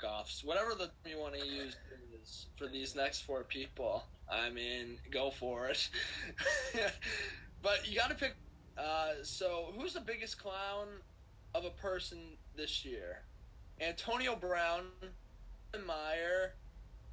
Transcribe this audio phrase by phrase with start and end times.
[0.00, 1.76] assholes, jerk offs, whatever the you want to use
[2.22, 4.04] is for these next four people.
[4.30, 5.88] I mean, go for it.
[7.62, 8.34] but you got to pick.
[8.78, 10.86] Uh, so, who's the biggest clown
[11.54, 12.18] of a person
[12.56, 13.22] this year?
[13.80, 14.84] Antonio Brown,
[15.86, 16.54] Meyer,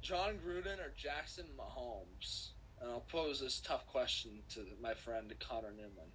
[0.02, 2.50] Jon Gruden, or Jackson Mahomes?
[2.80, 6.12] And I'll pose this tough question to my friend Connor Newman.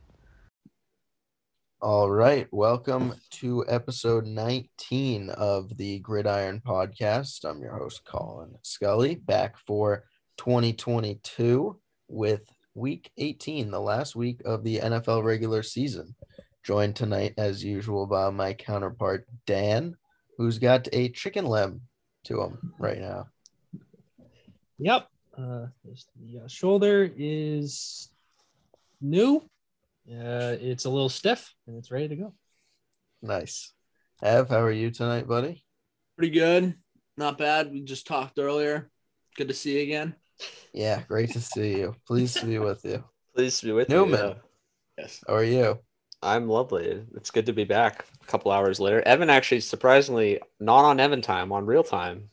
[1.84, 2.48] All right.
[2.50, 7.44] Welcome to episode 19 of the Gridiron Podcast.
[7.44, 10.06] I'm your host, Colin Scully, back for
[10.38, 16.16] 2022 with week 18, the last week of the NFL regular season.
[16.64, 19.98] Joined tonight, as usual, by my counterpart, Dan,
[20.38, 21.81] who's got a chicken limb
[22.23, 23.28] to him right now.
[24.80, 25.09] Yep.
[25.38, 28.09] Uh, the uh, shoulder is
[29.02, 29.44] new.
[30.09, 32.34] Uh, it's a little stiff and it's ready to go.
[33.22, 33.72] Nice.
[34.22, 35.64] Ev, how are you tonight, buddy?
[36.18, 36.76] Pretty good.
[37.18, 37.72] Not bad.
[37.72, 38.90] We just talked earlier.
[39.38, 40.16] Good to see you again.
[40.73, 41.95] Yeah, great to see you.
[42.08, 43.04] Pleased to be with you.
[43.36, 44.20] Pleased to be with Newman.
[44.20, 44.26] you.
[44.28, 44.34] yeah.
[44.98, 45.23] Yes.
[45.28, 45.80] How are you?
[46.22, 47.04] I'm lovely.
[47.16, 49.02] It's good to be back a couple hours later.
[49.02, 52.30] Evan actually surprisingly not on Evan time, on real time.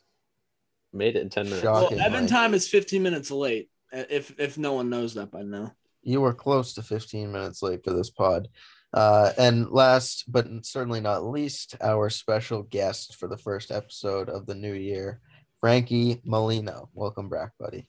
[0.93, 1.62] Made it in 10 minutes.
[1.62, 1.91] Shock.
[1.91, 2.31] Well, Evan late.
[2.31, 3.71] time is 15 minutes late.
[3.93, 5.75] uh, If if no one knows that by now.
[6.03, 8.48] You were close to 15 minutes late for this pod.
[8.93, 14.47] Uh, and last but certainly not least, our special guest for the first episode of
[14.47, 15.21] the new year,
[15.61, 16.89] Frankie Molino.
[16.95, 17.87] Welcome back, buddy.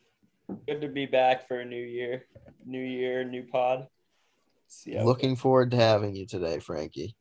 [0.67, 2.25] Good to be back for a new year,
[2.65, 3.87] new year, new pod.
[4.67, 7.15] See Looking forward to having you today, Frankie.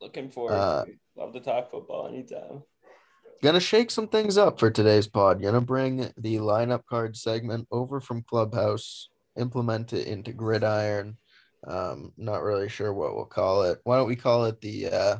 [0.00, 0.54] looking forward.
[0.54, 0.92] uh, to.
[1.16, 2.62] Love to talk football anytime.
[3.42, 5.42] Gonna shake some things up for today's pod.
[5.42, 11.16] Gonna bring the lineup card segment over from Clubhouse, implement it into Gridiron.
[11.66, 13.80] Um, not really sure what we'll call it.
[13.84, 15.16] Why don't we call it the uh,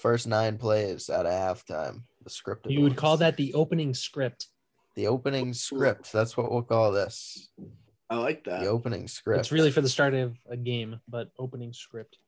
[0.00, 2.02] first nine plays out of halftime?
[2.24, 2.66] The script.
[2.68, 4.48] You would call that the opening script.
[4.94, 6.12] the opening script.
[6.12, 7.48] That's what we'll call this.
[8.08, 8.60] I like that.
[8.60, 9.40] The opening script.
[9.40, 12.18] It's really for the start of a game, but opening script.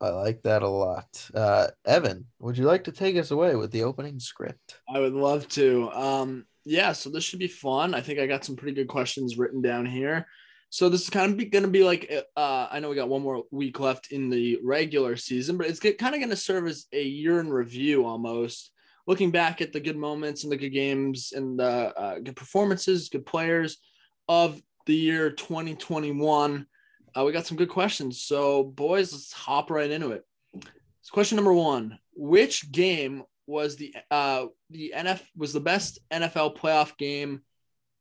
[0.00, 1.30] I like that a lot.
[1.32, 4.80] Uh, Evan, would you like to take us away with the opening script?
[4.92, 5.90] I would love to.
[5.92, 7.94] Um, yeah, so this should be fun.
[7.94, 10.26] I think I got some pretty good questions written down here.
[10.72, 13.20] So this is kind of going to be like, uh, I know we got one
[13.20, 16.86] more week left in the regular season, but it's kind of going to serve as
[16.94, 18.70] a year in review almost,
[19.06, 23.10] looking back at the good moments and the good games and the uh, good performances,
[23.10, 23.82] good players
[24.30, 26.66] of the year 2021.
[27.14, 28.22] Uh, we got some good questions.
[28.22, 30.24] So, boys, let's hop right into it.
[30.54, 36.56] So question number one: Which game was the uh the NF was the best NFL
[36.56, 37.42] playoff game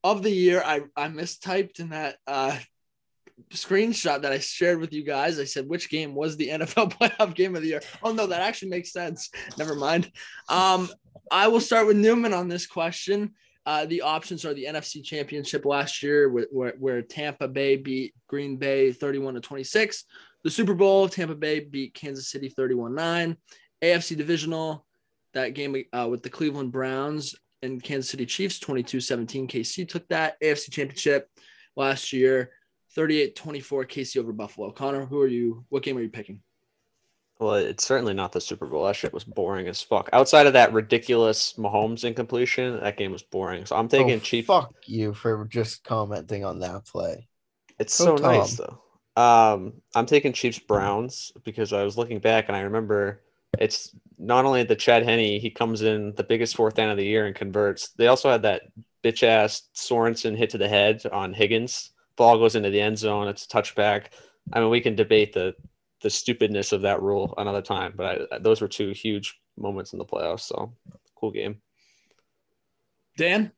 [0.03, 0.61] of the year?
[0.65, 2.57] I I mistyped in that uh
[3.49, 5.39] screenshot that I shared with you guys.
[5.39, 7.81] I said which game was the NFL playoff game of the year.
[8.03, 9.29] Oh no, that actually makes sense.
[9.57, 10.11] Never mind.
[10.49, 10.89] Um,
[11.31, 13.33] I will start with Newman on this question.
[13.65, 18.15] Uh, the options are the NFC Championship last year, where, where, where Tampa Bay beat
[18.27, 20.05] Green Bay 31 to 26.
[20.43, 23.37] The Super Bowl, Tampa Bay beat Kansas City 31 9.
[23.83, 24.85] AFC Divisional,
[25.33, 29.47] that game uh, with the Cleveland Browns and Kansas City Chiefs 22 17.
[29.47, 30.39] KC took that.
[30.41, 31.29] AFC Championship
[31.75, 32.51] last year
[32.95, 33.85] 38 24.
[33.85, 34.71] KC over Buffalo.
[34.71, 35.65] Connor, who are you?
[35.69, 36.41] What game are you picking?
[37.39, 38.85] Well, it's certainly not the Super Bowl.
[38.85, 40.09] That shit was boring as fuck.
[40.13, 43.65] Outside of that ridiculous Mahomes incompletion, that game was boring.
[43.65, 44.45] So I'm taking oh, Chiefs.
[44.45, 47.27] Fuck you for just commenting on that play.
[47.79, 48.79] It's Go so nice though.
[49.21, 53.23] Um, I'm taking Chiefs Browns because I was looking back and I remember
[53.57, 57.05] it's not only the Chad Henne, he comes in the biggest fourth down of the
[57.05, 57.89] year and converts.
[57.97, 58.63] They also had that
[59.03, 61.91] bitch ass Sorensen hit to the head on Higgins.
[62.15, 63.27] Ball goes into the end zone.
[63.27, 64.07] It's a touchback.
[64.53, 65.55] I mean, we can debate the
[66.01, 69.99] the stupidness of that rule another time, but I, those were two huge moments in
[69.99, 70.41] the playoffs.
[70.41, 70.73] So
[71.15, 71.61] cool game.
[73.17, 73.51] Dan?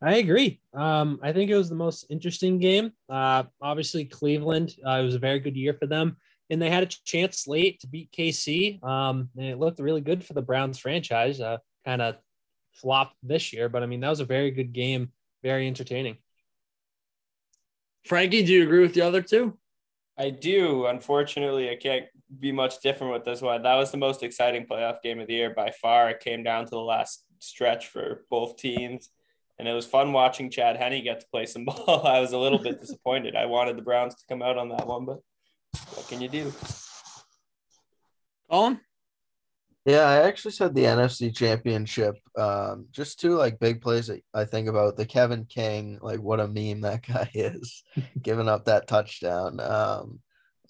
[0.00, 0.60] I agree.
[0.74, 2.92] Um, I think it was the most interesting game.
[3.08, 6.16] Uh, obviously, Cleveland, uh, it was a very good year for them,
[6.52, 8.84] and they had a chance late to beat KC.
[8.84, 11.40] Um, and it looked really good for the Browns franchise.
[11.40, 11.56] Uh,
[11.86, 12.16] kind of
[12.72, 15.12] flopped this year, but I mean, that was a very good game,
[15.42, 16.18] very entertaining.
[18.04, 19.56] Frankie, do you agree with the other two?
[20.18, 20.86] I do.
[20.86, 22.04] Unfortunately, I can't
[22.38, 23.62] be much different with this one.
[23.62, 26.10] That was the most exciting playoff game of the year by far.
[26.10, 29.08] It came down to the last stretch for both teams.
[29.58, 32.06] And it was fun watching Chad Henne get to play some ball.
[32.06, 33.36] I was a little bit disappointed.
[33.36, 35.20] I wanted the Browns to come out on that one, but
[35.94, 36.52] what can you do?
[38.50, 38.80] Colin?
[39.84, 42.14] Yeah, I actually said the NFC Championship.
[42.36, 46.38] Um, just two like big plays that I think about the Kevin King, like what
[46.38, 47.82] a meme that guy is,
[48.20, 49.58] giving up that touchdown.
[49.58, 50.20] Um,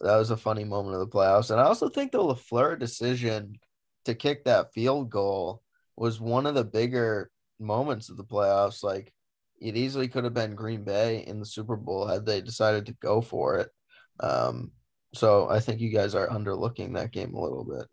[0.00, 3.56] that was a funny moment of the playoffs, and I also think the LaFleur decision
[4.04, 5.62] to kick that field goal
[5.96, 8.82] was one of the bigger moments of the playoffs.
[8.82, 9.12] Like
[9.60, 12.94] it easily could have been Green Bay in the Super Bowl had they decided to
[12.94, 13.68] go for it.
[14.20, 14.72] Um,
[15.14, 17.86] so I think you guys are underlooking that game a little bit.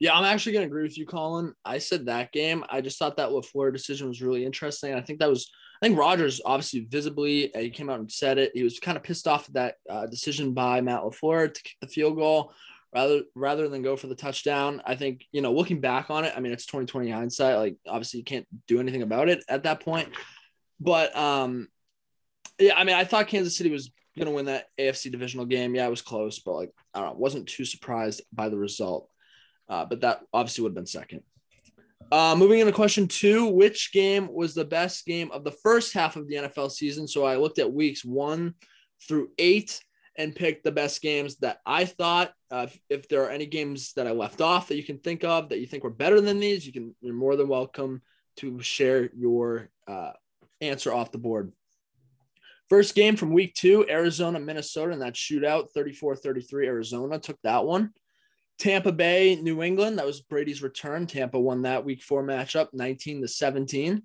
[0.00, 1.54] Yeah, I'm actually to agree with you, Colin.
[1.64, 2.64] I said that game.
[2.68, 4.94] I just thought that LaFleur decision was really interesting.
[4.94, 5.50] I think that was,
[5.80, 8.50] I think Rodgers obviously visibly, uh, he came out and said it.
[8.52, 11.76] He was kind of pissed off at that uh, decision by Matt LaFleur to kick
[11.80, 12.52] the field goal
[12.92, 14.82] rather rather than go for the touchdown.
[14.84, 17.58] I think, you know, looking back on it, I mean, it's 2020 hindsight.
[17.58, 20.08] Like, obviously, you can't do anything about it at that point.
[20.80, 21.68] But, um,
[22.58, 25.74] yeah, I mean, I thought Kansas City was going to win that AFC divisional game.
[25.74, 29.08] Yeah, it was close, but like, I don't know, wasn't too surprised by the result.
[29.68, 31.22] Uh, but that obviously would have been second.
[32.10, 36.16] Uh, moving into question two, which game was the best game of the first half
[36.16, 37.08] of the NFL season?
[37.08, 38.54] So I looked at weeks one
[39.08, 39.82] through eight
[40.16, 42.32] and picked the best games that I thought.
[42.50, 45.24] Uh, if, if, there are any games that I left off that you can think
[45.24, 46.94] of that you think were better than these, you can.
[47.00, 48.02] You're more than welcome
[48.36, 50.12] to share your uh,
[50.60, 51.52] answer off the board.
[52.68, 56.66] First game from week two, Arizona, Minnesota, and that shootout, 34 33.
[56.66, 57.92] Arizona took that one.
[58.58, 59.98] Tampa Bay, New England.
[59.98, 61.06] That was Brady's return.
[61.06, 64.02] Tampa won that week four matchup, 19 to 17.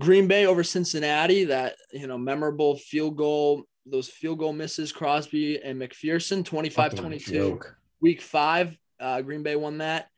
[0.00, 5.62] Green Bay over Cincinnati, that you know, memorable field goal, those field goal misses, Crosby
[5.62, 7.60] and McPherson, 25 22.
[8.00, 10.08] Week five, uh, Green Bay won that.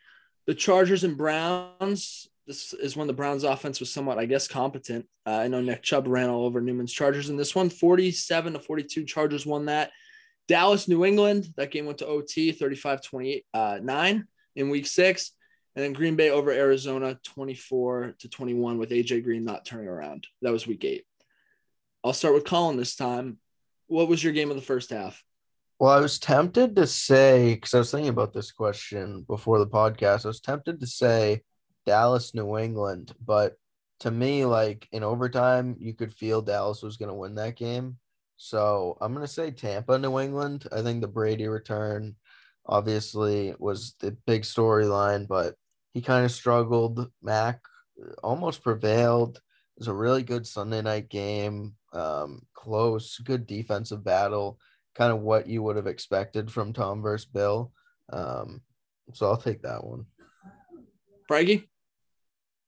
[0.46, 2.28] The Chargers and Browns.
[2.46, 5.06] This is when the Browns offense was somewhat, I guess, competent.
[5.26, 8.58] Uh, I know Nick Chubb ran all over Newman's Chargers in this one, 47 to
[8.58, 9.04] 42.
[9.04, 9.92] Chargers won that.
[10.48, 11.46] Dallas, New England.
[11.56, 14.22] That game went to OT 35 29 uh,
[14.56, 15.32] in week six.
[15.76, 20.26] And then Green Bay over Arizona 24 to 21 with AJ Green not turning around.
[20.42, 21.04] That was week eight.
[22.02, 23.38] I'll start with Colin this time.
[23.86, 25.22] What was your game of the first half?
[25.78, 29.66] Well, I was tempted to say, because I was thinking about this question before the
[29.66, 31.42] podcast, I was tempted to say
[31.90, 33.12] Dallas, New England.
[33.20, 33.56] But
[34.00, 37.98] to me, like in overtime, you could feel Dallas was going to win that game.
[38.36, 40.68] So I'm going to say Tampa, New England.
[40.70, 42.14] I think the Brady return
[42.64, 45.56] obviously was the big storyline, but
[45.92, 47.10] he kind of struggled.
[47.20, 47.60] Mac
[48.22, 49.38] almost prevailed.
[49.38, 54.60] It was a really good Sunday night game, um, close, good defensive battle,
[54.94, 57.72] kind of what you would have expected from Tom versus Bill.
[58.12, 58.60] Um,
[59.12, 60.06] so I'll take that one.
[61.26, 61.69] Frankie?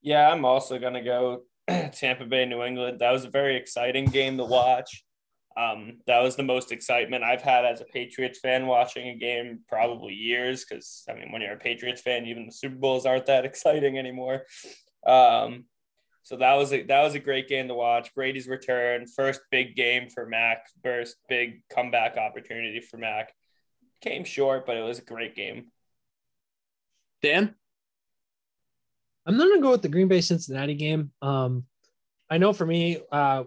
[0.03, 1.43] Yeah, I'm also going to go
[1.93, 3.01] Tampa Bay, New England.
[3.01, 5.05] That was a very exciting game to watch.
[5.57, 9.61] Um, that was the most excitement I've had as a Patriots fan watching a game
[9.69, 10.65] probably years.
[10.65, 13.99] Because I mean, when you're a Patriots fan, even the Super Bowls aren't that exciting
[13.99, 14.43] anymore.
[15.07, 15.67] Um,
[16.25, 18.15] so that was a that was a great game to watch.
[18.15, 23.33] Brady's return, first big game for Mac, first big comeback opportunity for Mac.
[24.01, 25.67] Came short, but it was a great game.
[27.23, 27.55] Dan,
[29.27, 31.13] I'm not gonna go with the Green Bay Cincinnati game.
[31.23, 31.65] Um,
[32.31, 33.45] I know for me, uh,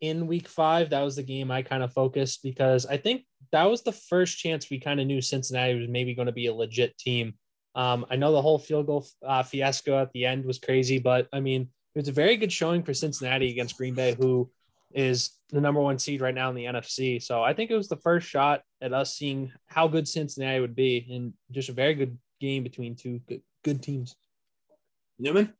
[0.00, 3.64] in week five, that was the game I kind of focused because I think that
[3.64, 6.54] was the first chance we kind of knew Cincinnati was maybe going to be a
[6.54, 7.34] legit team.
[7.74, 11.28] Um, I know the whole field goal uh, fiasco at the end was crazy, but
[11.32, 14.50] I mean, it was a very good showing for Cincinnati against Green Bay, who
[14.92, 17.22] is the number one seed right now in the NFC.
[17.22, 20.74] So I think it was the first shot at us seeing how good Cincinnati would
[20.74, 24.16] be, and just a very good game between two good, good teams.
[25.20, 25.52] Newman?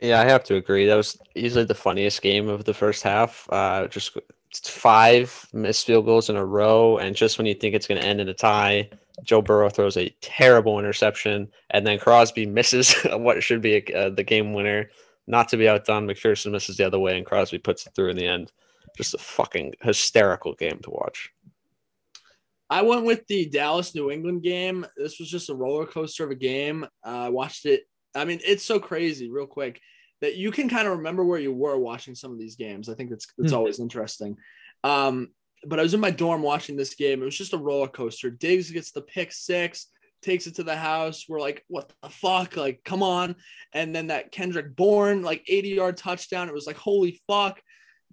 [0.00, 0.86] Yeah, I have to agree.
[0.86, 3.48] That was easily the funniest game of the first half.
[3.50, 4.18] Uh, just
[4.64, 8.06] five missed field goals in a row, and just when you think it's going to
[8.06, 8.90] end in a tie,
[9.24, 14.10] Joe Burrow throws a terrible interception, and then Crosby misses what should be a, uh,
[14.10, 14.90] the game winner.
[15.26, 18.16] Not to be outdone, McPherson misses the other way, and Crosby puts it through in
[18.16, 18.52] the end.
[18.96, 21.30] Just a fucking hysterical game to watch.
[22.68, 24.86] I went with the Dallas New England game.
[24.96, 26.86] This was just a roller coaster of a game.
[27.04, 29.80] I uh, watched it I mean, it's so crazy, real quick,
[30.20, 32.88] that you can kind of remember where you were watching some of these games.
[32.88, 33.56] I think it's it's mm-hmm.
[33.56, 34.36] always interesting.
[34.84, 35.28] Um,
[35.64, 37.20] but I was in my dorm watching this game.
[37.20, 38.30] It was just a roller coaster.
[38.30, 39.88] Diggs gets the pick six,
[40.22, 41.26] takes it to the house.
[41.28, 42.56] We're like, what the fuck?
[42.56, 43.36] Like, come on.
[43.72, 46.48] And then that Kendrick Bourne, like 80 yard touchdown.
[46.48, 47.60] It was like, holy fuck.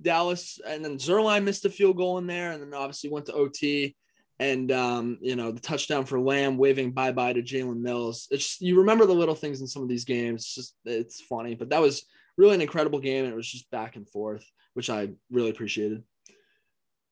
[0.02, 0.60] Dallas.
[0.66, 2.52] And then Zuerlein missed a field goal in there.
[2.52, 3.96] And then obviously went to OT
[4.44, 8.28] and um, you know the touchdown for Lamb waving bye bye to Jalen Mills.
[8.30, 10.42] It's just, you remember the little things in some of these games.
[10.42, 12.06] It's just it's funny, but that was
[12.38, 16.04] really an incredible game, and it was just back and forth, which I really appreciated.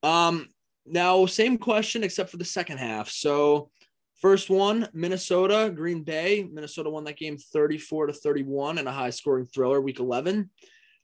[0.04, 0.50] Um,
[0.86, 3.10] now same question except for the second half.
[3.10, 3.72] So
[4.16, 6.48] first one, Minnesota, Green Bay.
[6.52, 10.50] Minnesota won that game 34 to 31 in a high scoring thriller, week 11.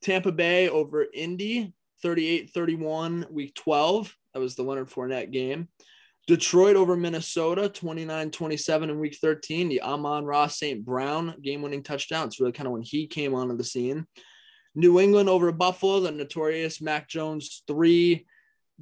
[0.01, 4.13] Tampa Bay over Indy, 38 31, week 12.
[4.33, 5.69] That was the Leonard Fournette game.
[6.27, 9.69] Detroit over Minnesota, 29 27 in week 13.
[9.69, 10.83] The Amon-Ra St.
[10.83, 12.27] Brown game winning touchdown.
[12.27, 14.05] It's really kind of when he came onto the scene.
[14.75, 18.27] New England over Buffalo, the notorious Mac Jones three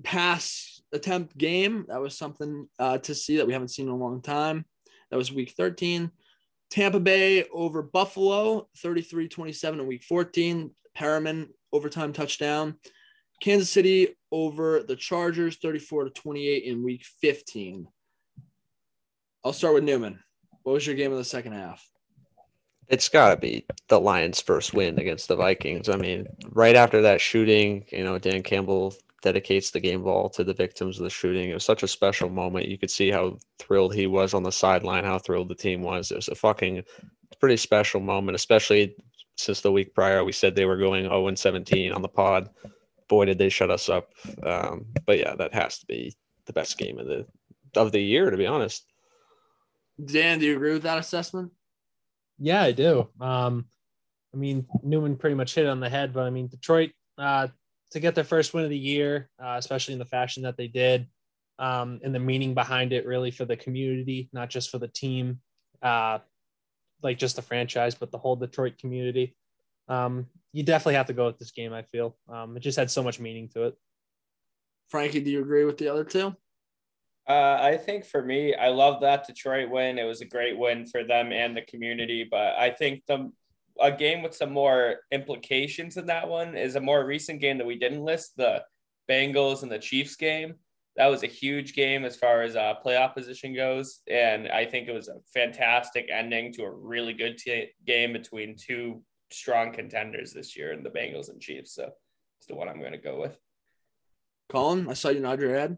[0.03, 1.85] pass attempt game.
[1.87, 4.65] That was something uh, to see that we haven't seen in a long time.
[5.11, 6.11] That was week 13.
[6.71, 10.71] Tampa Bay over Buffalo, 33 27 in week 14.
[10.97, 12.75] Perriman overtime touchdown.
[13.45, 17.87] Kansas City over the Chargers, 34 to 28 in week 15.
[19.43, 20.19] I'll start with Newman.
[20.63, 21.87] What was your game of the second half?
[22.87, 25.89] It's got to be the Lions' first win against the Vikings.
[25.89, 30.43] I mean, right after that shooting, you know, Dan Campbell dedicates the game ball to
[30.43, 31.51] the victims of the shooting.
[31.51, 32.67] It was such a special moment.
[32.67, 36.09] You could see how thrilled he was on the sideline, how thrilled the team was.
[36.09, 36.83] It was a fucking
[37.39, 38.95] pretty special moment, especially
[39.35, 42.49] since the week prior we said they were going 0 and 17 on the pod
[43.07, 44.09] boy did they shut us up.
[44.43, 47.25] Um, but yeah, that has to be the best game of the
[47.75, 48.85] of the year, to be honest.
[50.03, 51.51] Dan, do you agree with that assessment?
[52.37, 53.07] Yeah, I do.
[53.19, 53.65] Um,
[54.33, 57.47] I mean, Newman pretty much hit it on the head, but I mean, Detroit uh,
[57.91, 60.67] to get their first win of the year, uh, especially in the fashion that they
[60.67, 61.07] did,
[61.59, 65.39] um, and the meaning behind it, really for the community, not just for the team,
[65.81, 66.19] uh,
[67.01, 69.35] like just the franchise, but the whole Detroit community.
[69.87, 71.73] Um, you definitely have to go with this game.
[71.73, 73.77] I feel um, it just had so much meaning to it.
[74.87, 76.33] Frankie, do you agree with the other two?
[77.27, 79.99] Uh, I think for me, I love that Detroit win.
[79.99, 82.25] It was a great win for them and the community.
[82.29, 83.33] But I think the
[83.81, 87.67] a game with some more implications in that one is a more recent game that
[87.67, 88.63] we didn't list the
[89.09, 90.53] Bengals and the Chiefs game.
[90.95, 94.87] That was a huge game as far as uh, playoff position goes, and I think
[94.87, 99.01] it was a fantastic ending to a really good t- game between two
[99.31, 101.75] strong contenders this year in the Bengals and Chiefs.
[101.75, 101.89] So
[102.39, 103.37] it's the one I'm going to go with.
[104.49, 105.77] Colin, I saw you nod your head.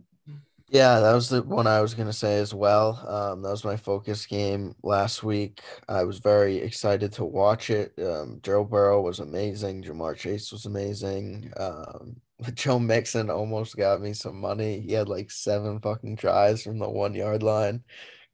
[0.70, 3.01] Yeah, that was the one I was going to say as well.
[3.08, 5.62] Um, that was my focus game last week.
[5.88, 7.94] I was very excited to watch it.
[7.98, 9.84] Um, Joe Burrow was amazing.
[9.84, 11.54] Ja'Marr Chase was amazing.
[11.56, 12.18] Um,
[12.54, 14.82] Joe Mixon almost got me some money.
[14.82, 17.86] He had like seven fucking tries from the one yard line.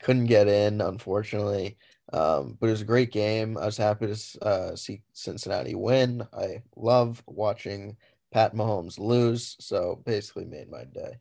[0.02, 1.78] Couldn't get in, unfortunately.
[2.12, 3.58] Um, but it was a great game.
[3.58, 6.28] I was happy to uh, see Cincinnati win.
[6.34, 7.98] I love watching
[8.32, 9.56] Pat Mahomes lose.
[9.60, 11.18] So basically made my day.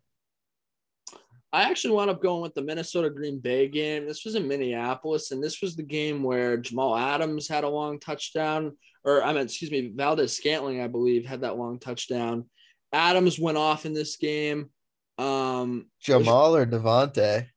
[1.52, 4.06] I actually wound up going with the Minnesota Green Bay game.
[4.06, 8.00] This was in Minneapolis, and this was the game where Jamal Adams had a long
[8.00, 12.48] touchdown, or I mean, excuse me, Valdes-Scantling, I believe, had that long touchdown.
[12.90, 14.70] Adams went off in this game.
[15.18, 17.48] Um, Jamal or Davante?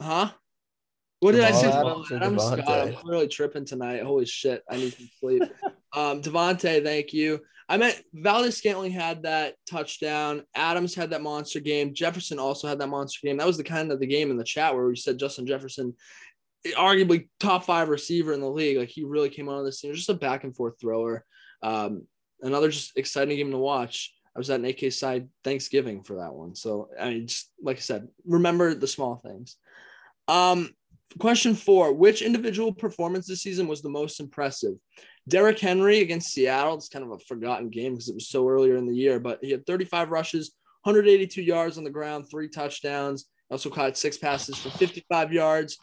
[0.00, 0.30] Huh?
[1.20, 1.70] What did I say?
[1.70, 2.68] Adams, Adams Scott.
[2.68, 4.02] I'm clearly tripping tonight.
[4.02, 4.62] Holy shit.
[4.70, 5.42] I need some sleep.
[5.92, 7.40] um, Davante, thank you.
[7.68, 10.42] I meant Valdes-Scantling had that touchdown.
[10.54, 11.92] Adams had that monster game.
[11.92, 13.36] Jefferson also had that monster game.
[13.36, 15.94] That was the kind of the game in the chat where we said Justin Jefferson,
[16.76, 18.78] arguably top five receiver in the league.
[18.78, 19.92] Like he really came on the scene.
[19.92, 21.26] Just a back and forth thrower.
[21.62, 22.06] Um,
[22.40, 24.14] another just exciting game to watch.
[24.34, 26.54] I was at an AK side Thanksgiving for that one.
[26.54, 29.56] So I mean, just like I said, remember the small things.
[30.26, 30.70] Um,
[31.18, 34.74] Question four Which individual performance this season was the most impressive?
[35.28, 36.74] Derrick Henry against Seattle.
[36.74, 39.38] It's kind of a forgotten game because it was so earlier in the year, but
[39.42, 40.52] he had 35 rushes,
[40.84, 43.26] 182 yards on the ground, three touchdowns.
[43.50, 45.78] Also caught six passes for 55 yards.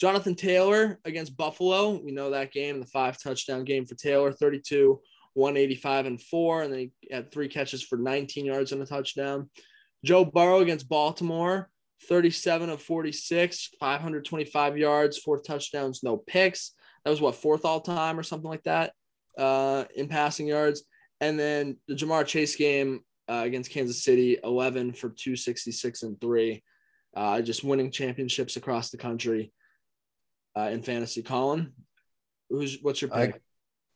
[0.00, 2.00] Jonathan Taylor against Buffalo.
[2.00, 5.00] We know that game, the five touchdown game for Taylor, 32,
[5.34, 6.62] 185, and four.
[6.62, 9.50] And then he had three catches for 19 yards and a touchdown.
[10.04, 11.68] Joe Burrow against Baltimore.
[12.02, 16.72] 37 of 46, 525 yards, four touchdowns, no picks.
[17.04, 18.92] That was what fourth all time or something like that
[19.38, 20.84] uh, in passing yards.
[21.20, 26.62] And then the Ja'Marr Chase game uh, against Kansas City, 11 for 266 and three,
[27.16, 29.52] uh, just winning championships across the country
[30.56, 31.22] uh, in fantasy.
[31.22, 31.72] Colin,
[32.48, 33.42] who's what's your pick?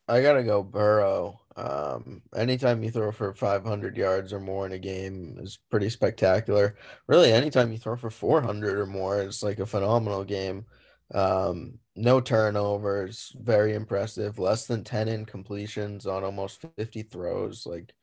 [0.07, 1.39] I, gotta go Burrow.
[1.55, 6.75] Um, anytime you throw for 500 yards or more in a game is pretty spectacular.
[7.07, 10.65] Really, anytime you throw for 400 or more it's like a phenomenal game.
[11.13, 14.39] Um, no turnovers, very impressive.
[14.39, 17.65] Less than 10 incompletions on almost 50 throws.
[17.65, 17.93] Like,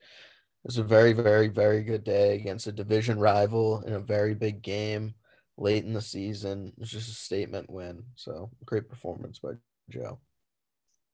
[0.65, 4.63] it's a very, very, very good day against a division rival in a very big
[4.63, 5.15] game
[5.57, 6.73] late in the season.
[6.79, 8.05] It's just a statement win.
[8.15, 9.53] So, great performance by
[9.89, 10.21] Joe.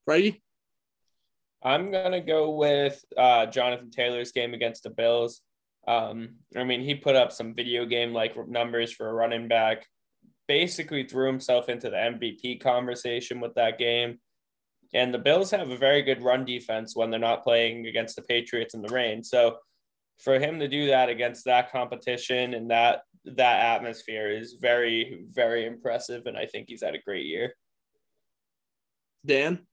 [0.05, 0.43] Frankie?
[1.63, 5.43] I'm gonna go with uh, Jonathan Taylor's game against the Bills.
[5.89, 9.87] Um, I mean, he put up some video game like numbers for a running back.
[10.49, 14.19] Basically, threw himself into the MVP conversation with that game.
[14.95, 18.23] And the Bills have a very good run defense when they're not playing against the
[18.23, 19.23] Patriots in the rain.
[19.23, 19.59] So,
[20.23, 25.67] for him to do that against that competition and that that atmosphere is very, very
[25.67, 26.27] impressive.
[26.27, 27.55] And I think he's had a great year.
[29.25, 29.67] Dan?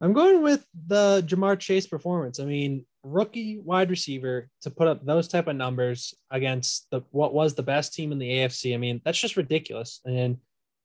[0.00, 2.40] I'm going with the Ja'Marr Chase performance.
[2.40, 7.34] I mean, rookie wide receiver to put up those type of numbers against the what
[7.34, 8.74] was the best team in the AFC.
[8.74, 10.00] I mean, that's just ridiculous.
[10.06, 10.38] And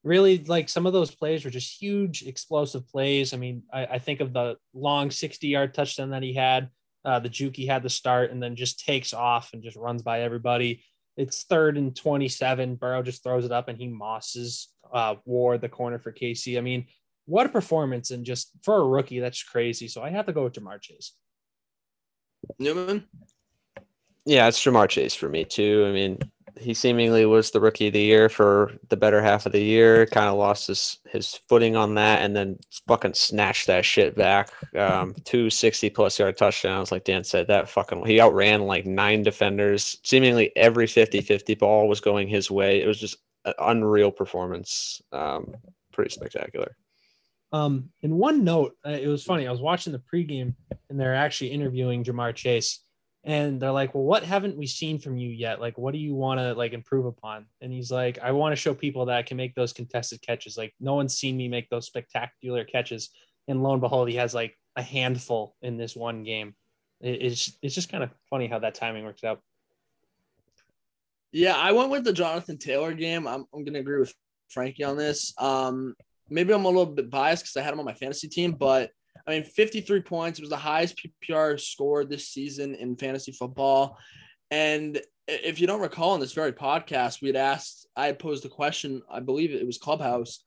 [0.03, 3.33] really, like some of those plays were just huge, explosive plays.
[3.33, 6.69] I mean, I, I think of the long 60 yard touchdown that he had.
[7.05, 10.01] Uh, the juke he had to start and then just takes off and just runs
[10.01, 10.83] by everybody.
[11.17, 12.75] It's third and 27.
[12.75, 16.57] Burrow just throws it up and he mosses uh, Ward, the corner for KC.
[16.57, 16.87] I mean,
[17.25, 18.11] what a performance!
[18.11, 19.87] And just for a rookie, that's crazy.
[19.87, 21.13] So I have to go with Ja'Marr Chase.
[22.59, 23.05] Newman?
[24.25, 25.85] Yeah, it's Ja'Marr Chase for me too.
[25.87, 26.19] I mean,
[26.57, 30.05] he seemingly was the rookie of the year for the better half of the year.
[30.05, 34.49] Kind of lost his his footing on that, and then fucking snatched that shit back.
[34.75, 37.47] Um, two 60 plus yard touchdowns, like Dan said.
[37.47, 39.97] That fucking he outran like nine defenders.
[40.03, 42.81] Seemingly every 50-50 ball was going his way.
[42.81, 45.01] It was just an unreal performance.
[45.11, 45.55] Um,
[45.91, 46.75] pretty spectacular.
[47.55, 49.47] Um, in one note, it was funny.
[49.47, 50.55] I was watching the pregame,
[50.89, 52.85] and they're actually interviewing Ja'Marr Chase
[53.25, 55.59] and they're like well what haven't we seen from you yet?
[55.59, 57.47] Like what do you want to like improve upon?
[57.59, 60.57] And he's like i want to show people that i can make those contested catches.
[60.57, 63.09] Like no one's seen me make those spectacular catches.
[63.47, 66.55] And lo and behold he has like a handful in this one game.
[67.01, 69.41] It's it's just kind of funny how that timing works out.
[71.31, 73.27] Yeah i went with the jonathan taylor game.
[73.27, 74.13] I'm, I'm gonna agree with
[74.49, 75.33] frankie on this.
[75.39, 75.95] Um
[76.29, 78.91] maybe i'm a little bit biased because i had him on my fantasy team but
[79.27, 80.39] I mean, 53 points.
[80.39, 83.97] Was the highest PPR score this season in fantasy football.
[84.51, 88.45] And if you don't recall in this very podcast, we had asked, I had posed
[88.45, 90.43] a question, I believe it was Clubhouse,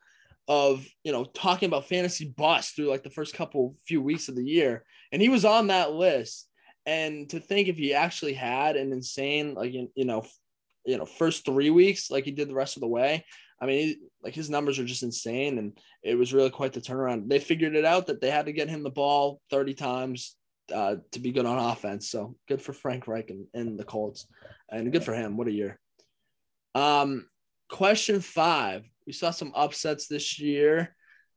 [0.47, 4.37] of, you know, talking about fantasy bust through like the first couple few weeks of
[4.37, 4.85] the year.
[5.13, 6.49] And he was on that list.
[6.87, 10.25] And to think if he actually had an insane, like, you know,
[10.87, 13.27] you know, first three weeks, like he did the rest of the way,
[13.61, 17.29] I mean, like his numbers are just insane, and it was really quite the turnaround.
[17.29, 20.37] They figured it out that they had to get him the ball 30 times
[20.75, 22.11] uh, to be good on offense.
[22.11, 24.27] So good for Frank Reich and, and the Colts,
[24.71, 25.37] and good for him.
[25.37, 25.79] What a year.
[26.75, 27.27] Um,
[27.69, 30.95] question five: We saw some upsets this year.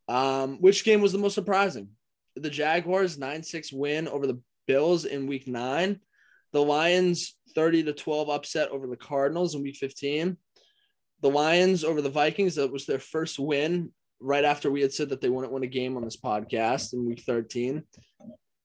[0.07, 1.89] Um, which game was the most surprising?
[2.35, 5.99] The Jaguars 9-6 win over the Bills in week nine.
[6.53, 10.37] The Lions 30 to 12 upset over the Cardinals in week 15
[11.21, 12.55] the Lions over the Vikings.
[12.55, 15.67] That was their first win right after we had said that they wouldn't win a
[15.67, 17.83] game on this podcast in week 13.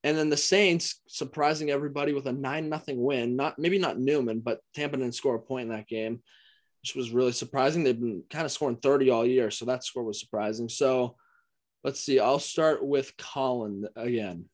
[0.04, 3.34] And then the Saints surprising everybody with a nine nothing win.
[3.34, 6.22] Not maybe not Newman, but Tampa didn't score a point in that game,
[6.82, 7.82] which was really surprising.
[7.82, 10.68] They've been kind of scoring 30 all year, so that score was surprising.
[10.68, 11.16] So
[11.82, 12.20] let's see.
[12.20, 14.44] I'll start with Colin again.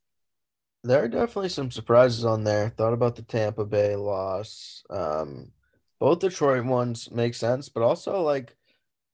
[0.85, 2.71] There are definitely some surprises on there.
[2.71, 4.83] Thought about the Tampa Bay loss.
[4.91, 5.53] Um,
[6.03, 8.57] both Detroit ones make sense, but also like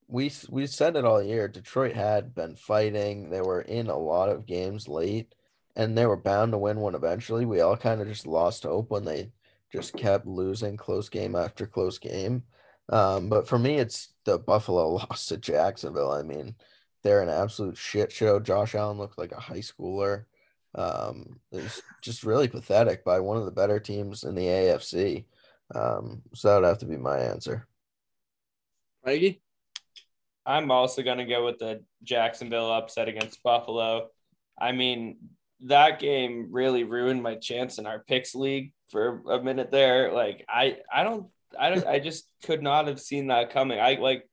[0.06, 1.46] we we said it all year.
[1.46, 3.28] Detroit had been fighting.
[3.28, 5.34] They were in a lot of games late,
[5.76, 7.44] and they were bound to win one eventually.
[7.44, 9.32] We all kind of just lost hope when they
[9.70, 12.44] just kept losing close game after close game.
[12.88, 16.12] Um, but for me, it's the Buffalo loss to Jacksonville.
[16.12, 16.54] I mean,
[17.02, 18.40] they're an absolute shit show.
[18.40, 20.24] Josh Allen looked like a high schooler.
[20.74, 25.26] Um, it was just really pathetic by one of the better teams in the AFC.
[25.74, 27.66] Um, so that would have to be my answer.
[29.04, 29.40] Reggie?
[30.46, 34.08] I'm also going to go with the Jacksonville upset against Buffalo.
[34.58, 35.18] I mean,
[35.60, 40.12] that game really ruined my chance in our picks league for a minute there.
[40.12, 41.26] Like, I, I don't,
[41.58, 43.78] I don't, I just could not have seen that coming.
[43.78, 44.28] I like,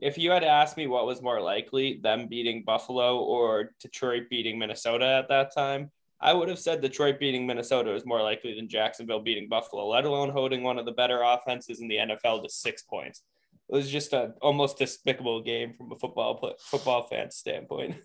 [0.00, 4.58] if you had asked me what was more likely, them beating Buffalo or Detroit beating
[4.58, 5.90] Minnesota at that time,
[6.22, 10.04] I would have said Detroit beating Minnesota is more likely than Jacksonville beating Buffalo, let
[10.04, 13.22] alone holding one of the better offenses in the NFL to six points.
[13.70, 17.96] It was just a almost despicable game from a football football fan standpoint.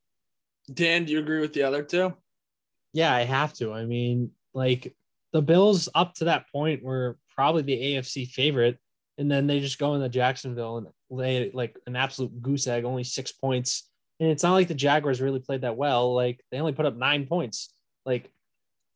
[0.72, 2.14] Dan, do you agree with the other two?
[2.92, 3.72] Yeah, I have to.
[3.72, 4.96] I mean, like
[5.32, 8.78] the Bills up to that point were probably the AFC favorite,
[9.18, 13.04] and then they just go into Jacksonville and lay like an absolute goose egg, only
[13.04, 13.88] six points
[14.20, 16.14] and it's not like the Jaguars really played that well.
[16.14, 17.72] Like they only put up nine points.
[18.04, 18.30] Like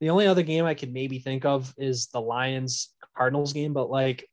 [0.01, 3.91] the only other game I could maybe think of is the Lions Cardinals game, but
[3.91, 4.29] like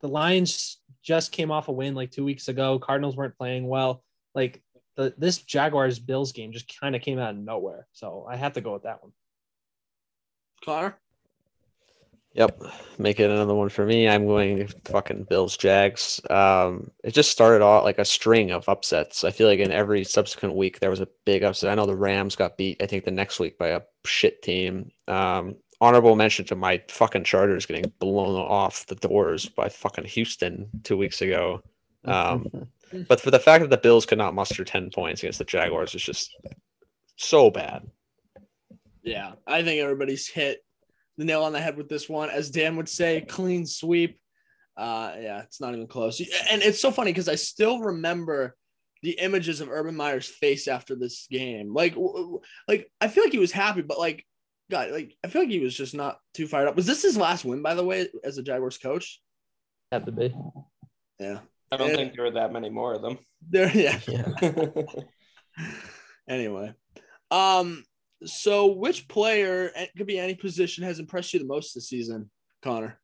[0.00, 2.78] the Lions just came off a win like two weeks ago.
[2.78, 4.04] Cardinals weren't playing well.
[4.34, 4.62] Like
[4.96, 7.86] the this Jaguars Bills game just kind of came out of nowhere.
[7.92, 9.12] So I have to go with that one.
[10.64, 10.98] Connor?
[12.34, 12.62] Yep,
[12.98, 14.08] make it another one for me.
[14.08, 16.18] I'm going fucking Bills Jags.
[16.30, 19.22] Um, it just started off like a string of upsets.
[19.22, 21.70] I feel like in every subsequent week there was a big upset.
[21.70, 22.82] I know the Rams got beat.
[22.82, 24.90] I think the next week by a shit team.
[25.08, 30.70] Um, honorable mention to my fucking Chargers getting blown off the doors by fucking Houston
[30.84, 31.62] two weeks ago.
[32.06, 32.46] Um,
[33.08, 35.94] but for the fact that the Bills could not muster 10 points against the Jaguars
[35.94, 36.34] is just
[37.16, 37.86] so bad.
[39.02, 40.64] Yeah, I think everybody's hit
[41.18, 42.30] the nail on the head with this one.
[42.30, 44.18] As Dan would say, clean sweep.
[44.76, 46.20] Uh, yeah, it's not even close.
[46.50, 48.56] And it's so funny because I still remember
[49.02, 51.74] the images of Urban Meyer's face after this game.
[51.74, 51.94] Like,
[52.68, 54.24] like I feel like he was happy, but like,
[54.70, 56.76] God, like I feel like he was just not too fired up.
[56.76, 59.20] Was this his last win, by the way, as a Jaguars coach?
[59.90, 60.34] Have to be.
[61.18, 61.40] Yeah.
[61.70, 61.96] I don't Yeah.
[61.96, 63.18] think there were that many more of them.
[63.50, 63.98] There, yeah.
[64.08, 64.28] Yeah.
[66.28, 66.72] anyway,
[67.30, 67.84] um,
[68.24, 72.30] so which player it could be any position has impressed you the most this season,
[72.62, 72.98] Connor?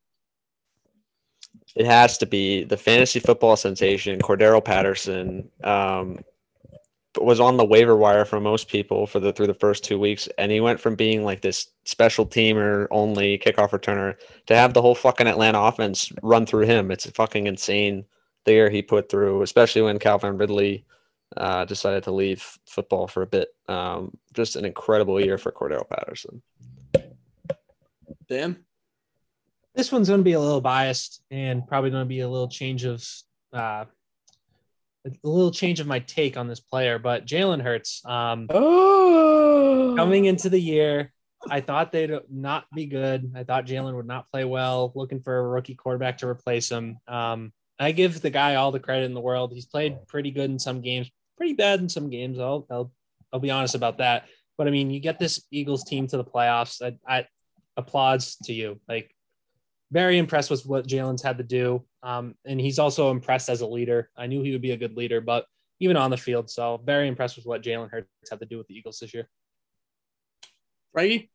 [1.75, 5.49] It has to be the fantasy football sensation, Cordarrelle Patterson.
[5.63, 6.19] Um,
[7.17, 10.27] was on the waiver wire for most people for the through the first two weeks,
[10.37, 14.81] and he went from being like this special teamer only kickoff returner to have the
[14.81, 16.91] whole fucking Atlanta offense run through him.
[16.91, 18.05] It's fucking insane
[18.45, 20.85] the year he put through, especially when Calvin Ridley
[21.37, 23.49] uh, decided to leave football for a bit.
[23.67, 26.41] Um, just an incredible year for Cordarrelle Patterson.
[28.27, 28.57] Dan?
[29.75, 32.49] This one's going to be a little biased and probably going to be a little
[32.49, 33.05] change of
[33.53, 33.85] uh,
[35.05, 38.03] a little change of my take on this player, but Jalen Hurts.
[38.05, 41.13] Um, Oh, coming into the year,
[41.49, 43.31] I thought they'd not be good.
[43.35, 44.91] I thought Jalen would not play well.
[44.95, 46.97] Looking for a rookie quarterback to replace him.
[47.07, 49.53] Um, I give the guy all the credit in the world.
[49.53, 52.37] He's played pretty good in some games, pretty bad in some games.
[52.37, 52.91] I'll I'll,
[53.31, 54.27] I'll be honest about that.
[54.57, 56.81] But I mean, you get this Eagles team to the playoffs.
[56.81, 57.25] I, I
[57.77, 58.79] applauds to you.
[58.89, 59.15] Like,
[59.89, 61.85] very impressed with what Jalen's had to do.
[62.03, 64.09] Um, and he's also impressed as a leader.
[64.17, 65.45] I knew he would be a good leader, but
[65.79, 68.67] even on the field, so very impressed with what Jalen Hurts had to do with
[68.67, 69.29] the Eagles this year.
[70.91, 71.31] Frankie?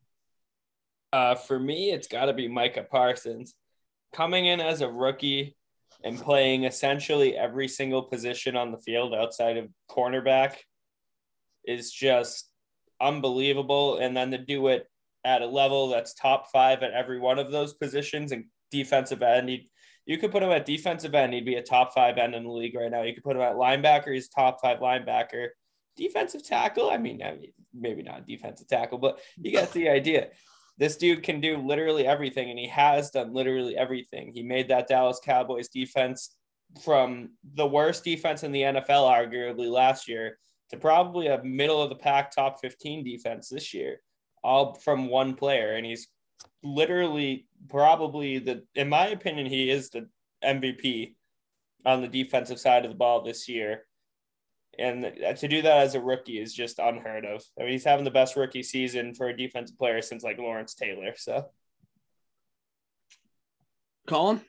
[1.15, 3.55] Uh, for me, it's got to be Micah Parsons.
[4.13, 5.57] Coming in as a rookie
[6.05, 10.57] and playing essentially every single position on the field outside of cornerback
[11.67, 12.51] is just
[13.01, 13.97] unbelievable.
[13.99, 14.87] And then to do it
[15.25, 19.49] at a level that's top five at every one of those positions and defensive end,
[19.49, 19.71] he,
[20.05, 22.51] you could put him at defensive end, he'd be a top five end in the
[22.51, 23.03] league right now.
[23.03, 25.49] You could put him at linebacker, he's top five linebacker.
[25.97, 30.29] Defensive tackle, I mean, I mean maybe not defensive tackle, but you get the idea.
[30.77, 34.33] This dude can do literally everything, and he has done literally everything.
[34.33, 36.35] He made that Dallas Cowboys defense
[36.83, 40.39] from the worst defense in the NFL, arguably last year,
[40.71, 44.01] to probably a middle of the pack top 15 defense this year,
[44.43, 45.75] all from one player.
[45.75, 46.09] And he's
[46.65, 50.09] literally probably the, in my opinion, he is the
[50.45, 51.15] MVP
[51.87, 53.85] on the defensive side of the ball this year.
[54.79, 57.43] And to do that as a rookie is just unheard of.
[57.59, 60.75] I mean, he's having the best rookie season for a defensive player since like Lawrence
[60.75, 61.15] Taylor.
[61.17, 61.47] So
[64.07, 64.41] Colin?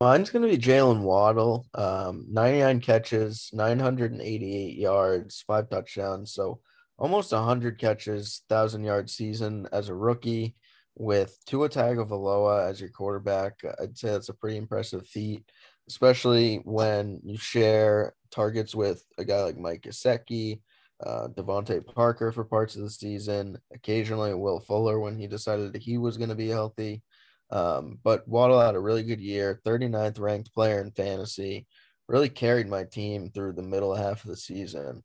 [0.00, 1.66] Mine's gonna be Jaylen Waddle.
[1.74, 6.32] Um, 99 catches, 988 yards, five touchdowns.
[6.32, 6.60] So
[6.98, 10.56] almost 100 catches, thousand yard season as a rookie
[10.96, 13.60] with Tua Tagovailoa as your quarterback.
[13.80, 15.50] I'd say that's a pretty impressive feat,
[15.88, 20.60] especially when you share targets with a guy like Mike Gesicki,
[21.04, 25.82] uh, DeVante Parker for parts of the season, occasionally Will Fuller when he decided that
[25.82, 27.02] he was going to be healthy.
[27.50, 31.66] Um, but Waddle had a really good year, 39th ranked player in fantasy,
[32.08, 35.02] really carried my team through the middle half of the season.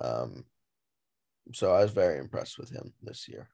[0.00, 0.44] Um,
[1.52, 3.48] so I was very impressed with him this year.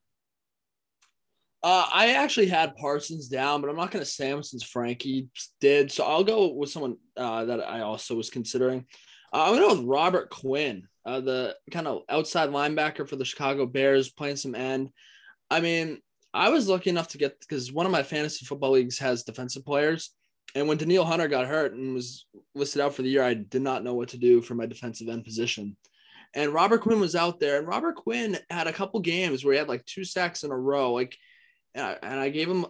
[1.62, 5.29] Uh, I actually had Parsons down, but I'm not going to say him since Frankie
[5.61, 5.90] did.
[5.90, 8.87] So I'll go with someone uh, that I also was considering.
[9.33, 13.16] Uh, I'm going to go with Robert Quinn, uh, the kind of outside linebacker for
[13.16, 14.90] the Chicago Bears, playing some end.
[15.51, 15.99] I mean,
[16.33, 19.64] I was lucky enough to get because one of my fantasy football leagues has defensive
[19.64, 20.11] players.
[20.55, 23.62] And when Danielle Hunter got hurt and was listed out for the year, I did
[23.62, 25.77] not know what to do for my defensive end position.
[26.35, 29.59] And Robert Quinn was out there, and Robert Quinn had a couple games where he
[29.59, 30.92] had like two sacks in a row.
[30.92, 31.16] Like,
[31.85, 32.67] I, and I gave him,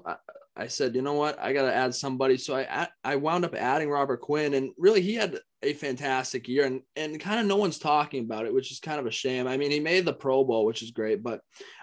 [0.57, 2.38] I said, you know what, I got to add somebody.
[2.38, 6.64] So I I wound up adding Robert Quinn, and really he had a fantastic year,
[6.64, 9.47] and and kind of no one's talking about it, which is kind of a shame.
[9.47, 11.40] I mean, he made the Pro Bowl, which is great, but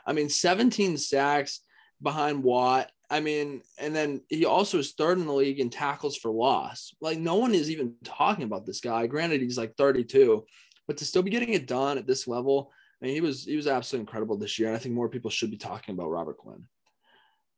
[0.07, 1.59] I mean, 17 sacks
[2.01, 2.91] behind Watt.
[3.11, 6.95] I mean, and then he also is third in the league in tackles for loss.
[6.99, 9.05] Like no one is even talking about this guy.
[9.05, 10.43] Granted, he's like 32,
[10.87, 13.55] but to still be getting it done at this level, I mean, he was he
[13.55, 16.37] was absolutely incredible this year, and I think more people should be talking about Robert
[16.37, 16.63] Quinn.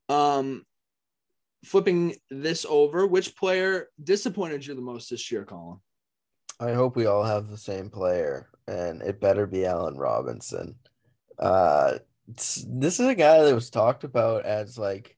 [0.09, 0.65] Um,
[1.63, 5.79] flipping this over, which player disappointed you the most this year, Colin?
[6.59, 10.75] I hope we all have the same player, and it better be Allen Robinson.
[11.37, 15.17] Uh, this is a guy that was talked about as like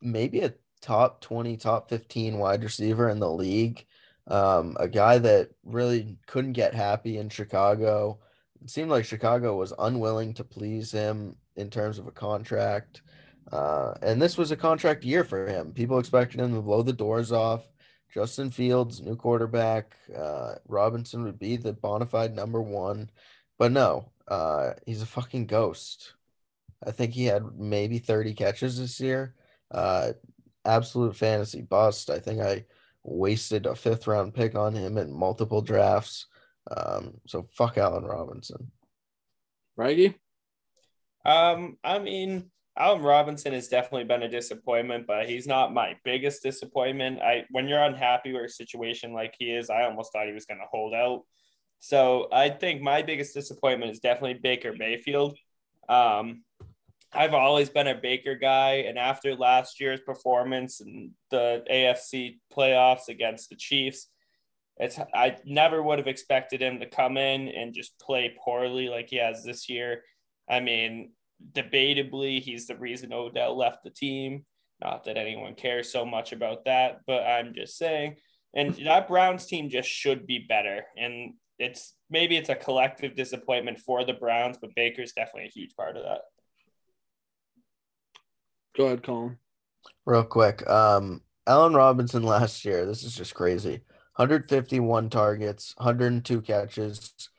[0.00, 3.84] maybe a top 20, top 15 wide receiver in the league.
[4.26, 8.20] Um, a guy that really couldn't get happy in Chicago.
[8.62, 13.02] It seemed like Chicago was unwilling to please him in terms of a contract.
[13.52, 15.72] Uh, and this was a contract year for him.
[15.72, 17.62] People expected him to blow the doors off.
[18.12, 19.94] Justin Fields, new quarterback.
[20.16, 23.10] Uh, Robinson would be the bona fide number one.
[23.58, 26.14] But no, uh, he's a fucking ghost.
[26.84, 29.34] I think he had maybe 30 catches this year.
[29.70, 30.12] Uh,
[30.64, 32.10] absolute fantasy bust.
[32.10, 32.64] I think I
[33.04, 36.26] wasted a fifth round pick on him in multiple drafts.
[36.74, 38.70] Um, so fuck Allen Robinson.
[39.76, 40.18] Righty?
[41.24, 46.42] Um, I mean, Allen Robinson has definitely been a disappointment, but he's not my biggest
[46.42, 47.20] disappointment.
[47.20, 50.46] I when you're unhappy with a situation like he is, I almost thought he was
[50.46, 51.22] going to hold out.
[51.80, 55.36] So I think my biggest disappointment is definitely Baker Mayfield.
[55.88, 56.44] Um,
[57.12, 63.08] I've always been a Baker guy, and after last year's performance and the AFC playoffs
[63.08, 64.08] against the Chiefs,
[64.78, 69.10] it's I never would have expected him to come in and just play poorly like
[69.10, 70.04] he has this year.
[70.48, 71.12] I mean,
[71.52, 74.44] debatably, he's the reason Odell left the team.
[74.80, 78.16] Not that anyone cares so much about that, but I'm just saying.
[78.54, 80.84] And that Browns team just should be better.
[80.96, 85.76] And it's maybe it's a collective disappointment for the Browns, but Baker's definitely a huge
[85.76, 86.22] part of that.
[88.76, 89.38] Go ahead, Colin.
[90.04, 93.82] Real quick, um, Allen Robinson last year, this is just crazy.
[94.16, 97.30] 151 targets, 102 catches,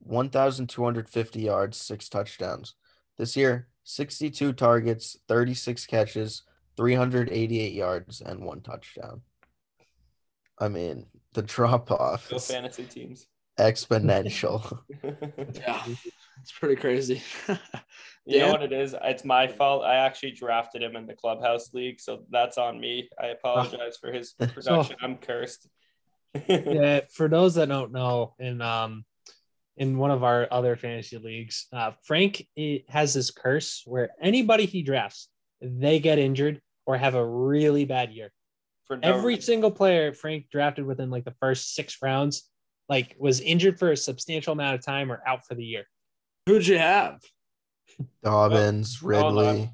[0.00, 2.74] 1,250 yards, six touchdowns.
[3.22, 6.42] This year, 62 targets, 36 catches,
[6.76, 9.20] 388 yards, and one touchdown.
[10.58, 13.28] I mean, the drop off Go is fantasy teams.
[13.60, 14.80] exponential.
[15.54, 15.84] Yeah,
[16.40, 17.22] it's pretty crazy.
[18.26, 18.50] You know Yeah.
[18.50, 18.92] what it is?
[19.00, 19.84] It's my fault.
[19.84, 23.08] I actually drafted him in the clubhouse league, so that's on me.
[23.20, 24.96] I apologize for his production.
[25.00, 25.68] I'm cursed.
[26.48, 29.04] yeah, for those that don't know, in um
[29.76, 32.46] in one of our other fantasy leagues, uh, Frank
[32.88, 35.28] has this curse where anybody he drafts,
[35.60, 38.30] they get injured or have a really bad year.
[38.86, 39.42] For no Every reason.
[39.42, 42.48] single player Frank drafted within like the first six rounds,
[42.88, 45.84] like was injured for a substantial amount of time or out for the year.
[46.46, 47.20] Who'd you have?
[48.22, 49.36] Dobbins, Hold on.
[49.36, 49.70] Ridley.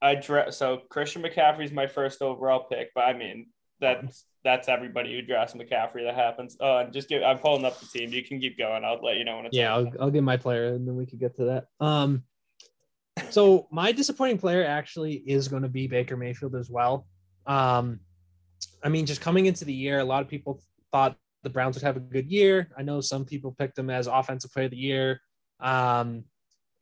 [0.00, 3.46] I dra- so Christian McCaffrey's my first overall pick, but I mean
[3.80, 6.56] that's that's everybody who drafts McCaffrey that happens.
[6.60, 7.24] Uh, just give.
[7.24, 8.12] I'm pulling up the team.
[8.12, 8.84] You can keep going.
[8.84, 9.56] I'll let you know when it's.
[9.56, 11.66] Yeah, I'll, I'll get my player and then we can get to that.
[11.84, 12.22] Um,
[13.30, 17.08] so my disappointing player actually is going to be Baker Mayfield as well.
[17.44, 17.98] Um,
[18.84, 21.82] I mean, just coming into the year, a lot of people thought the Browns would
[21.82, 22.70] have a good year.
[22.78, 25.20] I know some people picked him as offensive player of the year.
[25.58, 26.22] Um,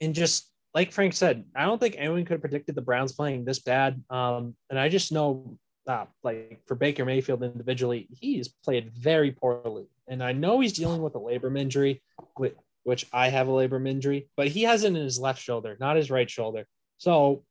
[0.03, 3.47] and just like Frank said, I don't think anyone could have predicted the Browns playing
[3.47, 4.03] this bad.
[4.11, 9.87] Um, and I just know uh, like for Baker Mayfield individually, he's played very poorly.
[10.09, 12.03] And I know he's dealing with a labrum injury,
[12.37, 15.97] which, I have a labrum injury, but he has it in his left shoulder, not
[15.97, 16.67] his right shoulder.
[16.99, 17.45] So,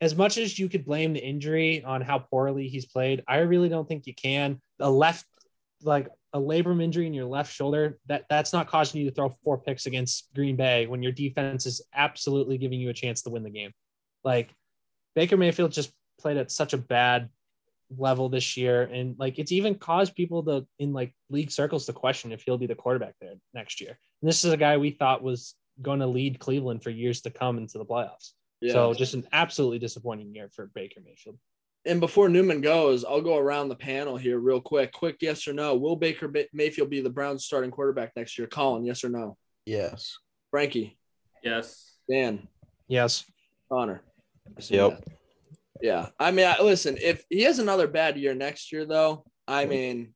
[0.00, 3.68] as much as you could blame the injury on how poorly he's played, I really
[3.68, 4.58] don't think you can.
[4.78, 5.26] A left,
[5.82, 9.28] like a labrum injury in your left shoulder, that that's not causing you to throw
[9.44, 13.30] four picks against Green Bay when your defense is absolutely giving you a chance to
[13.30, 13.72] win the game.
[14.24, 14.54] Like
[15.14, 17.28] Baker Mayfield just played at such a bad
[17.96, 21.92] level this year and like it's even caused people to in like league circles to
[21.92, 24.90] question if he'll be the quarterback there next year and this is a guy we
[24.90, 28.74] thought was going to lead cleveland for years to come into the playoffs Yeah.
[28.74, 31.38] so just an absolutely disappointing year for baker mayfield
[31.86, 34.92] and before Newman goes, I'll go around the panel here real quick.
[34.92, 35.74] Quick yes or no.
[35.76, 38.46] Will Baker Mayfield be the Browns starting quarterback next year?
[38.46, 39.38] Colin, yes or no?
[39.64, 40.18] Yes.
[40.50, 40.98] Frankie,
[41.42, 41.96] Yes.
[42.06, 42.46] Dan,
[42.86, 43.24] yes
[43.72, 44.02] Connor.
[44.68, 44.90] Yep.
[44.90, 45.04] that.
[45.82, 46.08] Yeah.
[46.18, 50.14] I mean, I, listen, if he has another bad year next year, though, I mean,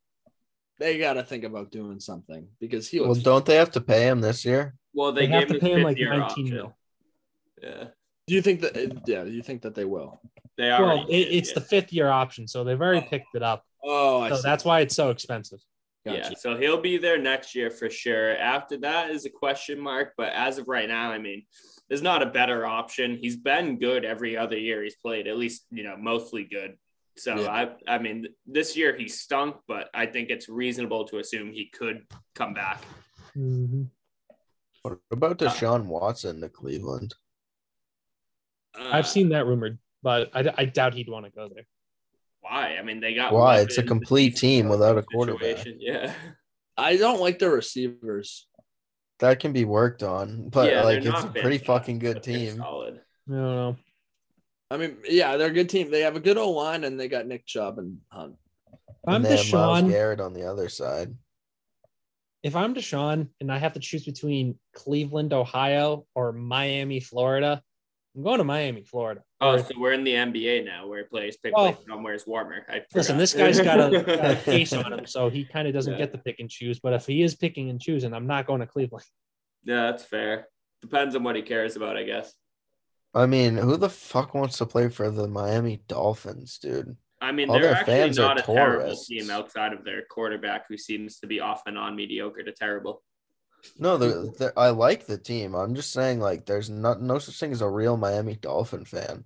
[0.79, 3.23] they got to think about doing something because he Well, looks.
[3.23, 4.75] don't they have to pay him this year?
[4.93, 6.77] Well, they, they, have to pay him like year 19 mil
[7.63, 7.85] Yeah.
[8.27, 8.77] do you think that?
[9.07, 9.25] Yeah.
[9.25, 10.21] Do you think that they will?
[10.57, 11.01] They already.
[11.01, 11.55] well it, it's yeah.
[11.55, 13.11] the fifth year option so they've already oh.
[13.11, 14.43] picked it up Oh, I so see.
[14.45, 15.59] that's why it's so expensive
[16.05, 16.19] Gotcha.
[16.19, 18.37] Yeah, so he'll be there next year for sure.
[18.37, 21.47] After that is a question mark, but as of right now, I mean,
[21.95, 23.17] there's not a better option.
[23.17, 26.77] He's been good every other year he's played, at least you know, mostly good.
[27.17, 27.69] So Yeah.
[27.87, 31.67] I, I mean, this year he stunk, but I think it's reasonable to assume he
[31.67, 32.05] could
[32.35, 32.83] come back.
[33.37, 33.91] Mhm.
[34.83, 37.15] What about Uh, Deshaun Watson to Cleveland?
[38.77, 41.65] Uh, i've seen that rumored but I, I doubt he'd want to go there
[42.41, 42.77] why.
[42.77, 43.61] I mean, they got Why?
[43.61, 45.39] It's a complete team without a situation.
[45.39, 45.67] quarterback.
[45.79, 46.13] Yeah,
[46.77, 48.49] I don't like the receivers.
[49.21, 52.57] That can be worked on, but Yeah, like it's a pretty fantastic, fucking good team.
[52.57, 53.01] Solid.
[53.29, 53.77] I don't know.
[54.71, 55.91] I mean, yeah, they're a good team.
[55.91, 58.35] They have a good old line, and they got Nick Chubb and Hunt.
[59.07, 61.15] I'm And they have Miles Deshaun, Garrett on the other side.
[62.43, 67.63] if I'm Deshaun and I have to choose between Cleveland, Ohio, or Miami, Florida,
[68.17, 69.23] I'm going to Miami, Florida.
[69.41, 72.15] Oh, Or- so we're in the NBA now, where he plays pick Well- place somewhere
[72.15, 72.65] is warmer.
[72.69, 75.75] I Listen, this guy's got a, got a case on him, so he kind of
[75.75, 75.99] doesn't Yeah.
[75.99, 76.79] get the pick and choose.
[76.79, 79.05] But if he is picking and choosing, I'm not going to Cleveland.
[79.65, 80.49] yeah, that's fair.
[80.83, 82.33] Depends on what he cares about, I guess.
[83.15, 86.97] I mean, who the fuck wants to play for the Miami Dolphins, dude?
[87.21, 89.07] I mean, All they're their actually fans are not a terrible tourists.
[89.09, 93.03] team outside of their quarterback, who seems to be off and on mediocre to terrible.
[93.79, 95.55] No, the, the, I like the team.
[95.55, 99.25] I'm just saying, like, there's not no such thing as a real Miami Dolphin fan.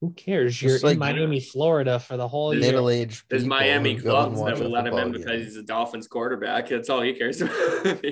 [0.00, 0.60] Who cares?
[0.60, 2.60] You're like- in Miami, Florida for the whole year.
[2.62, 5.40] Middle aged There's Miami who go and clubs that will let him in because game.
[5.42, 6.68] he's a Dolphins quarterback.
[6.68, 8.02] That's all he cares about.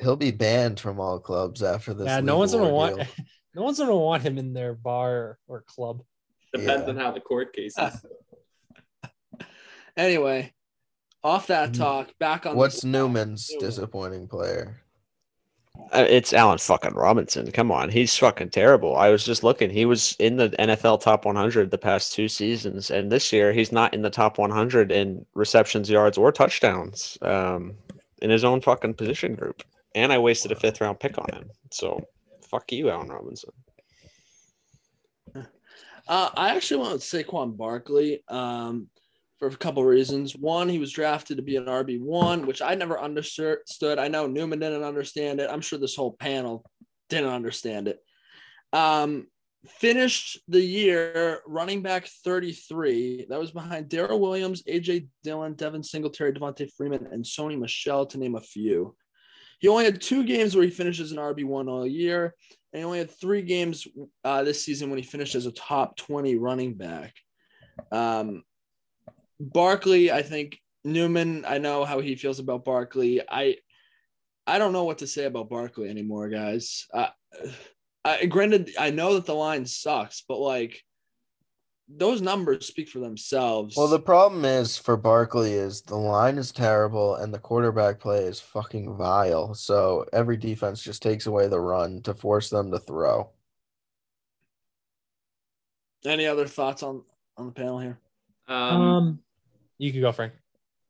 [0.00, 2.06] He'll be banned from all clubs after this.
[2.06, 2.92] Yeah, no legal one's gonna want.
[2.98, 3.06] ordeal.
[3.54, 6.02] No one's gonna want him in their bar or club.
[6.54, 6.88] Depends Yeah.
[6.90, 8.06] on how the court case is.
[9.96, 10.52] Anyway,
[11.22, 11.78] off that Mhm.
[11.78, 13.66] talk, back on What's the- Newman's Newman.
[13.66, 14.82] disappointing player?
[15.92, 17.50] Uh, It's Allen fucking Robinson.
[17.52, 18.96] Come on, he's fucking terrible.
[18.96, 19.70] I was just looking.
[19.70, 23.72] He was in the NFL top 100 the past two seasons, and this year he's
[23.72, 27.76] not in the top 100 in receptions, yards, or touchdowns um,
[28.20, 29.62] in his own fucking position group.
[29.94, 31.50] And I wasted a fifth round pick on him.
[31.70, 32.00] So
[32.42, 33.50] fuck you, Allen Robinson.
[36.08, 38.88] Uh, I actually went with Saquon Barkley um,
[39.40, 40.36] for a couple reasons.
[40.36, 43.58] One, he was drafted to be an RB one, which I never understood.
[43.98, 45.48] I know Newman didn't understand it.
[45.50, 46.62] I'm sure this whole panel
[47.08, 48.00] didn't understand it.
[48.74, 49.28] Um,
[49.66, 53.26] finished the year running back 33.
[53.30, 58.18] That was behind Darrel Williams, AJ Dillon, Devin Singletary, Devonta Freeman, and Sony Michel, to
[58.18, 58.94] name a few.
[59.58, 62.34] He only had two games where he finished as an RB1 all year,
[62.72, 63.88] and he only had three games
[64.22, 67.14] uh, this season when he finished as a top 20 running back.
[67.90, 68.42] Um,
[69.40, 73.22] Barkley, I think Newman, I know how he feels about Barkley.
[73.28, 73.56] I
[74.46, 76.86] I don't know what to say about Barkley anymore, guys.
[76.92, 77.08] Uh,
[78.04, 80.82] I, granted, I know that the line sucks, but like
[81.88, 83.76] those numbers speak for themselves.
[83.76, 88.24] Well, the problem is for Barkley is the line is terrible and the quarterback play
[88.24, 89.54] is fucking vile.
[89.54, 93.30] So every defense just takes away the run to force them to throw.
[96.04, 97.02] Any other thoughts on
[97.36, 97.98] on the panel here?
[98.48, 99.18] Um, Um,
[99.80, 100.34] you could go, Frank.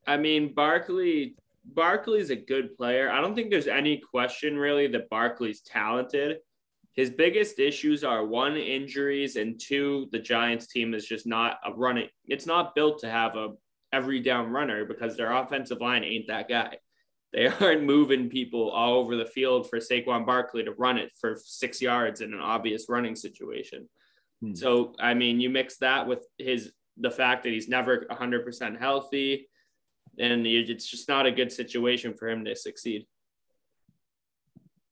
[0.05, 1.35] I mean, Barkley.
[1.63, 3.11] Barkley's a good player.
[3.11, 6.39] I don't think there's any question really that Barkley's talented.
[6.93, 11.71] His biggest issues are one, injuries, and two, the Giants team is just not a
[11.71, 12.09] running.
[12.27, 13.49] It's not built to have a
[13.93, 16.77] every down runner because their offensive line ain't that guy.
[17.31, 21.37] They aren't moving people all over the field for Saquon Barkley to run it for
[21.41, 23.87] six yards in an obvious running situation.
[24.41, 24.55] Hmm.
[24.55, 29.47] So, I mean, you mix that with his the fact that he's never 100% healthy,
[30.19, 33.07] and it's just not a good situation for him to succeed.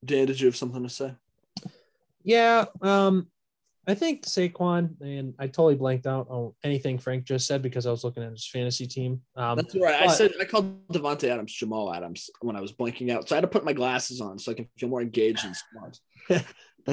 [0.03, 1.13] Dan, did you have something to say?
[2.23, 3.27] Yeah, um,
[3.87, 7.91] I think Saquon, and I totally blanked out on anything Frank just said because I
[7.91, 9.21] was looking at his fantasy team.
[9.35, 10.01] Um, That's right.
[10.01, 13.37] I said I called Davante Adams Jamal Adams when I was blanking out, so I
[13.37, 16.45] had to put my glasses on so I can feel more engaged and smart.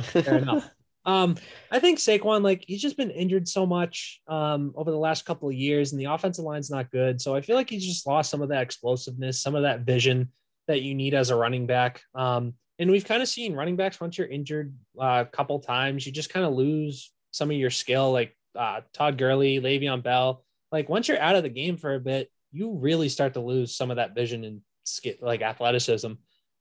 [0.25, 0.71] Fair enough.
[1.07, 1.37] Um,
[1.71, 5.49] I think Saquon, like he's just been injured so much um over the last couple
[5.49, 7.21] of years, and the offensive line's not good.
[7.21, 10.33] So I feel like he's just lost some of that explosiveness, some of that vision
[10.67, 12.03] that you need as a running back.
[12.15, 16.05] Um, and we've kind of seen running backs once you're injured uh, a couple times,
[16.05, 20.45] you just kind of lose some of your skill, like uh, Todd Gurley, Le'Veon Bell.
[20.73, 23.77] Like once you're out of the game for a bit, you really start to lose
[23.77, 26.13] some of that vision and sk- like athleticism.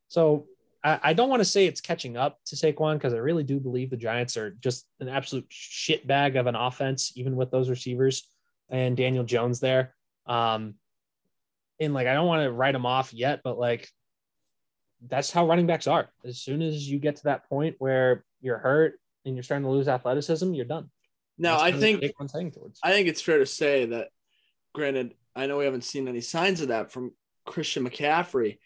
[0.08, 0.46] So
[0.86, 3.58] I, I don't want to say it's catching up to Saquon because I really do
[3.58, 7.68] believe the Giants are just an absolute shit bag of an offense, even with those
[7.68, 8.28] receivers
[8.70, 9.94] and Daniel Jones there.
[10.26, 10.74] Um,
[11.80, 13.88] and like I don't want to write them off yet, but like
[15.08, 16.08] that's how running backs are.
[16.24, 19.70] As soon as you get to that point where you're hurt and you're starting to
[19.70, 20.88] lose athleticism, you're done.
[21.36, 22.80] Now, I think what Saquon's heading towards.
[22.82, 24.08] I think it's fair to say that,
[24.72, 27.12] granted, I know we haven't seen any signs of that from
[27.44, 28.58] Christian McCaffrey.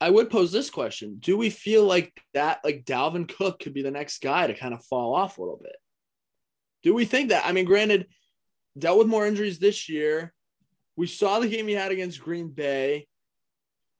[0.00, 3.82] I would pose this question: Do we feel like that, like Dalvin Cook, could be
[3.82, 5.76] the next guy to kind of fall off a little bit?
[6.82, 7.46] Do we think that?
[7.46, 8.08] I mean, granted,
[8.78, 10.32] dealt with more injuries this year.
[10.96, 13.08] We saw the game he had against Green Bay.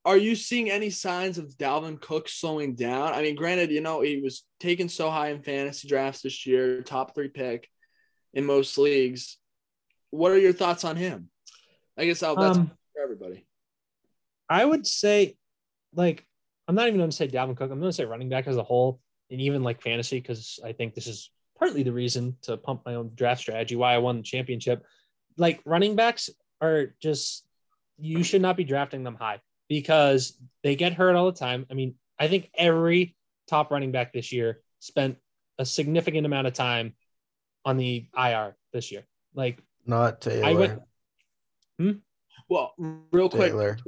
[0.05, 3.15] Are you seeing any signs of Dalvin Cook slowing down?
[3.15, 6.83] I mean, granted, you know, he was taken so high in fantasy drafts this year,
[6.83, 7.71] top three pick
[8.35, 9.39] in most leagues.
[10.11, 11.31] What are your thoughts on him?
[11.97, 13.47] I guess I'll, that's Um, for everybody.
[14.49, 15.37] I would say,
[15.95, 16.27] like,
[16.67, 17.71] I'm not even going to say Dalvin Cook.
[17.71, 20.73] I'm going to say running back as a whole, and even like fantasy, because I
[20.73, 24.19] think this is partly the reason to pump my own draft strategy, why I won
[24.19, 24.85] the championship.
[25.37, 26.31] Like running backs
[26.61, 27.47] are just,
[27.99, 31.67] you should not be drafting them high because they get hurt all the time.
[31.71, 33.17] I mean, I think every
[33.49, 35.17] top running back this year spent
[35.59, 36.95] a significant amount of time
[37.65, 39.05] on the IR this year.
[39.35, 40.47] Like, Not Taylor.
[40.47, 40.83] I went,
[42.49, 42.75] Well,
[43.11, 43.79] real quick, Taylor.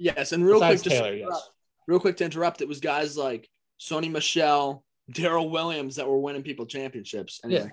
[0.00, 1.50] Yes, and real Besides quick, Taylor, to yes.
[1.86, 3.46] real quick to interrupt, it was guys like
[3.78, 7.38] Sony Michel, Darrel Williams that were winning people championships.
[7.44, 7.70] Anyway,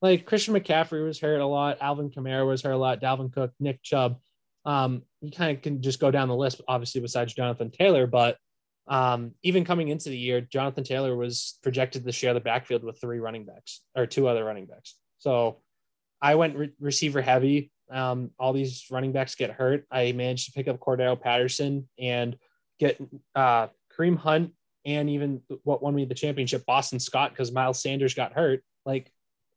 [0.00, 3.52] like Christian McCaffrey was hurt a lot, Alvin Kamara was hurt a lot, Dalvin Cook,
[3.58, 4.20] Nick Chubb.
[4.64, 8.06] Um, you kind of can just go down the list, obviously, besides Jonathan Taylor.
[8.06, 8.38] But
[8.86, 13.00] um, even coming into the year, Jonathan Taylor was projected to share the backfield with
[13.00, 14.94] three running backs or two other running backs.
[15.18, 15.60] So
[16.22, 17.72] I went re- receiver heavy.
[17.94, 19.86] Um, all these running backs get hurt.
[19.90, 22.36] I managed to pick up Cordarrelle Patterson and
[22.80, 23.00] get
[23.34, 24.52] uh, Kareem Hunt
[24.84, 28.62] and even what won me the championship, Boston Scott, because Miles Sanders got hurt.
[28.84, 29.10] Like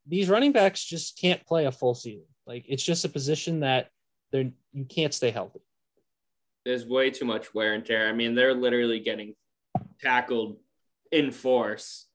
[0.06, 2.26] these running backs just can't play a full season.
[2.46, 3.88] Like it's just a position that
[4.30, 5.60] they're you can't stay healthy.
[6.64, 8.08] There's way too much wear and tear.
[8.08, 9.34] I mean, they're literally getting
[10.00, 10.58] tackled
[11.10, 12.06] in force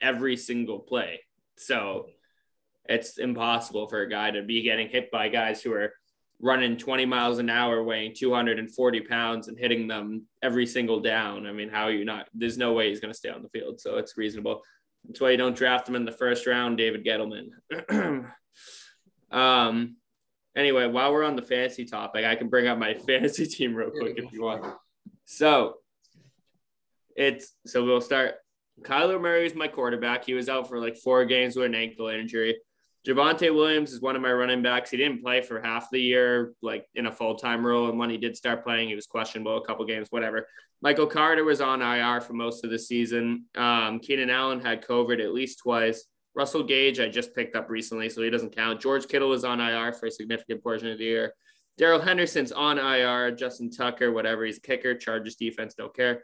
[0.00, 1.20] every single play.
[1.56, 2.06] So
[2.88, 5.92] it's impossible for a guy to be getting hit by guys who are
[6.40, 11.46] running 20 miles an hour, weighing 240 pounds and hitting them every single down.
[11.46, 12.28] I mean, how are you not?
[12.34, 13.80] There's no way he's going to stay on the field.
[13.80, 14.62] So it's reasonable.
[15.06, 17.50] That's why you don't draft him in the first round, David Gettleman.
[19.30, 19.96] um,
[20.56, 23.90] anyway, while we're on the fantasy topic, I can bring up my fantasy team real
[23.90, 24.64] quick if you want.
[25.24, 25.76] So
[27.16, 28.34] it's so we'll start.
[28.82, 30.24] Kyler Murray is my quarterback.
[30.24, 32.56] He was out for like four games with an ankle injury.
[33.06, 34.90] Javonte Williams is one of my running backs.
[34.90, 37.88] He didn't play for half the year, like in a full time role.
[37.88, 40.46] And when he did start playing, he was questionable a couple games, whatever.
[40.82, 43.46] Michael Carter was on IR for most of the season.
[43.56, 46.04] Um, Keenan Allen had COVID at least twice.
[46.34, 48.80] Russell Gage, I just picked up recently, so he doesn't count.
[48.80, 51.34] George Kittle was on IR for a significant portion of the year.
[51.78, 53.32] Darrell Henderson's on IR.
[53.32, 54.94] Justin Tucker, whatever, he's kicker.
[54.94, 56.22] Chargers defense, don't care.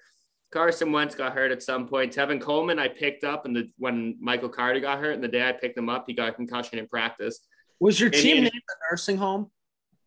[0.51, 2.15] Carson Wentz got hurt at some point.
[2.15, 5.47] Tevin Coleman, I picked up, and the when Michael Carter got hurt, and the day
[5.47, 7.41] I picked him up, he got a concussion in practice.
[7.81, 9.51] was your team named the nursing home?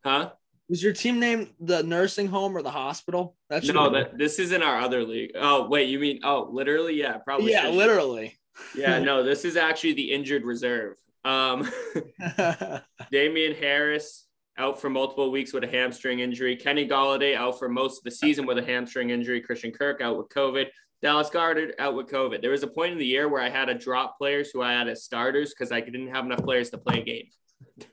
[0.04, 0.32] Huh?
[0.68, 3.36] Was your team named the nursing home or the hospital?
[3.50, 5.32] That's No, that this is in our other league.
[5.36, 6.96] Oh, wait, you mean oh, literally?
[6.96, 7.52] Yeah, probably.
[7.52, 7.76] yeah, should.
[7.76, 8.40] literally.
[8.76, 10.96] Yeah, no, this is actually the injured reserve.
[11.24, 11.70] Um,
[13.12, 14.26] Damien Harris
[14.58, 16.56] out for multiple weeks with a hamstring injury.
[16.56, 19.42] Kenny Golladay out for most of the season with a hamstring injury.
[19.42, 20.68] Christian Kirk out with COVID.
[21.02, 22.42] Dallas Goedert out with COVID.
[22.42, 24.74] There was a point in the year where I had to drop players who I
[24.74, 27.88] had as starters because I didn't have enough players to play a game.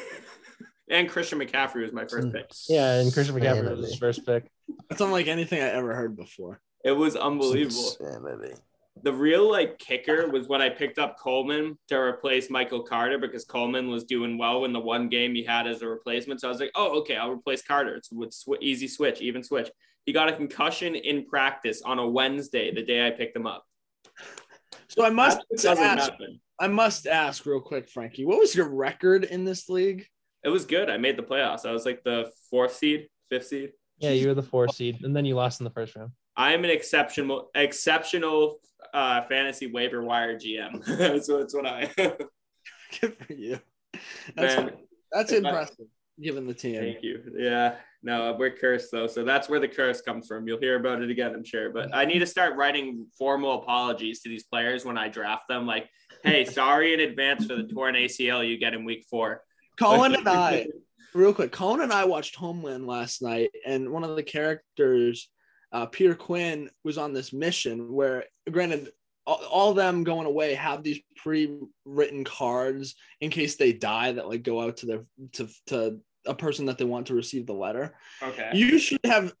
[0.90, 2.50] and Christian McCaffrey was my first pick.
[2.68, 4.50] Yeah, and Christian McCaffrey was his first pick.
[4.88, 6.60] That's unlike anything I ever heard before.
[6.84, 7.96] It was unbelievable.
[8.00, 8.54] Insanity.
[9.00, 13.44] The real like kicker was when I picked up Coleman to replace Michael Carter because
[13.44, 16.40] Coleman was doing well in the one game he had as a replacement.
[16.40, 17.96] So I was like, oh, okay, I'll replace Carter.
[17.96, 19.70] It's with sw- easy switch, even switch.
[20.04, 23.64] He got a concussion in practice on a Wednesday, the day I picked him up.
[24.88, 25.78] So I must ask.
[25.78, 26.40] happen.
[26.60, 28.24] I must ask real quick, Frankie.
[28.24, 30.06] What was your record in this league?
[30.44, 30.90] It was good.
[30.90, 31.64] I made the playoffs.
[31.64, 33.72] I was like the fourth seed, fifth seed.
[33.98, 36.10] Yeah, you were the fourth seed, and then you lost in the first round.
[36.36, 38.58] I am an exceptional, exceptional
[38.92, 40.84] uh, fantasy waiver wire GM.
[41.24, 41.90] so that's what I.
[43.00, 43.58] Good for you.
[44.36, 44.72] That's, Man,
[45.10, 45.86] that's if I- impressive,
[46.20, 46.80] given the team.
[46.80, 47.22] Thank you.
[47.36, 47.76] Yeah.
[48.04, 49.06] No, we're cursed though.
[49.06, 50.46] So that's where the curse comes from.
[50.48, 51.70] You'll hear about it again, I'm sure.
[51.70, 55.66] But I need to start writing formal apologies to these players when I draft them.
[55.66, 55.88] Like,
[56.24, 59.42] hey, sorry in advance for the torn ACL you get in week four.
[59.78, 60.66] Colin and I,
[61.14, 65.30] real quick, Colin and I watched Homeland last night, and one of the characters,
[65.72, 68.90] uh, Peter Quinn, was on this mission where, granted,
[69.26, 74.42] all, all them going away have these pre-written cards in case they die that like
[74.42, 77.94] go out to their to to a person that they want to receive the letter.
[78.22, 78.50] Okay.
[78.54, 79.32] You should have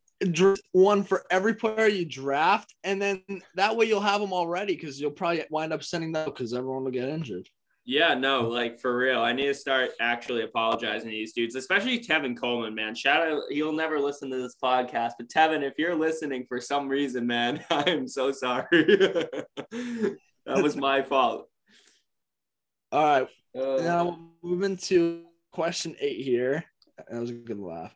[0.72, 3.22] one for every player you draft, and then
[3.56, 6.84] that way you'll have them already because you'll probably wind up sending them because everyone
[6.84, 7.48] will get injured.
[7.84, 9.20] Yeah, no, like for real.
[9.20, 12.94] I need to start actually apologizing to these dudes, especially Tevin Coleman, man.
[12.94, 16.88] Shout out, he'll never listen to this podcast, but Tevin, if you're listening for some
[16.88, 18.66] reason, man, I'm so sorry.
[18.70, 20.16] that
[20.46, 21.48] was my fault.
[22.92, 23.28] All right,
[23.58, 26.64] Uh, now we're moving to question eight here.
[27.10, 27.94] That was a good laugh.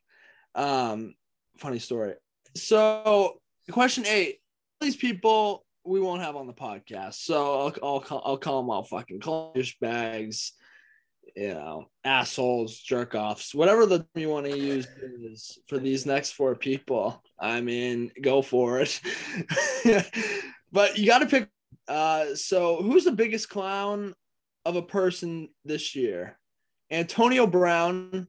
[0.54, 1.14] Um,
[1.58, 2.14] funny story.
[2.56, 3.38] So,
[3.70, 4.38] question eight.
[4.80, 8.70] These people we won't have on the podcast, so I'll I'll call, I'll call them
[8.70, 9.20] all fucking
[9.80, 10.52] bags.
[11.34, 16.32] you know, assholes, jerk offs, whatever the you want to use is for these next
[16.32, 17.22] four people.
[17.38, 19.00] I mean, go for it.
[20.72, 21.48] but you got to pick.
[21.88, 24.14] Uh, so who's the biggest clown
[24.64, 26.38] of a person this year?
[26.90, 28.28] Antonio Brown,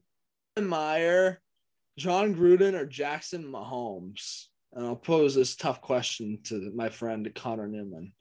[0.60, 1.40] Meyer,
[1.96, 4.47] Jon Gruden, or Jackson Mahomes?
[4.72, 8.12] And I'll pose this tough question to my friend Connor Newman.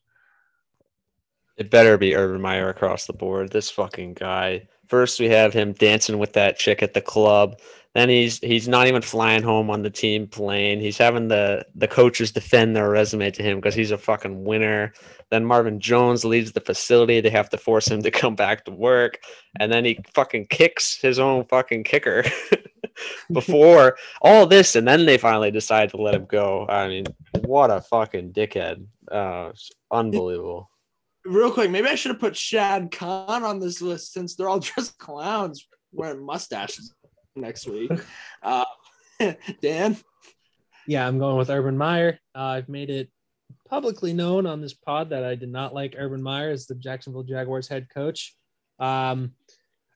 [1.57, 3.51] It better be Urban Meyer across the board.
[3.51, 4.67] This fucking guy.
[4.87, 7.59] First, we have him dancing with that chick at the club.
[7.97, 10.79] Then he's he's not even flying home on the team plane.
[10.79, 14.93] He's having the the coaches defend their resume to him because he's a fucking winner.
[15.31, 17.21] Then Marvin Jones leaves the facility.
[17.21, 19.17] They have to force him to come back to work,
[19.59, 22.23] and then he fucking kicks his own fucking kicker
[23.33, 26.67] before all this, and then they finally decide to let him go.
[26.69, 27.05] I mean,
[27.45, 28.85] what a fucking dickhead!
[29.11, 29.53] Uh,
[29.89, 30.69] unbelievable
[31.25, 34.59] real quick, maybe I should have put Shad Khan on this list since they're all
[34.75, 36.93] just clowns wearing mustaches
[37.37, 37.91] next week.
[38.43, 38.65] Uh,
[39.61, 39.97] Dan?
[40.85, 42.19] Yeah, I'm going with Urban Meyer.
[42.35, 43.09] Uh, I've made it
[43.67, 47.23] publicly known on this pod that I did not like Urban Meyer as the Jacksonville
[47.23, 48.35] Jaguars head coach.
[48.79, 49.33] Um,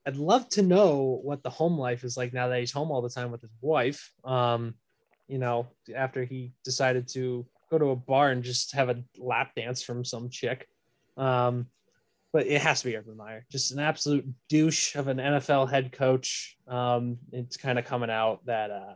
[0.05, 3.01] I'd love to know what the home life is like now that he's home all
[3.01, 4.11] the time with his wife.
[4.23, 4.73] Um,
[5.27, 9.51] you know, after he decided to go to a bar and just have a lap
[9.55, 10.67] dance from some chick.
[11.15, 11.67] Um,
[12.33, 15.91] but it has to be Urban Meyer, just an absolute douche of an NFL head
[15.91, 16.57] coach.
[16.67, 18.93] Um, it's kind of coming out that uh,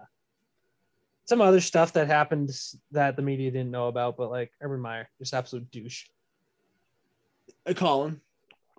[1.25, 2.51] some other stuff that happened
[2.91, 6.05] that the media didn't know about, but like Urban Meyer, just absolute douche.
[7.65, 8.21] Hey, Colin,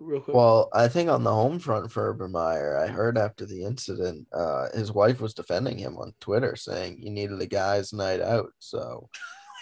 [0.00, 0.34] real quick.
[0.34, 4.26] Well, I think on the home front for Urban Meyer, I heard after the incident,
[4.32, 8.52] uh, his wife was defending him on Twitter, saying he needed a guy's night out.
[8.59, 9.09] So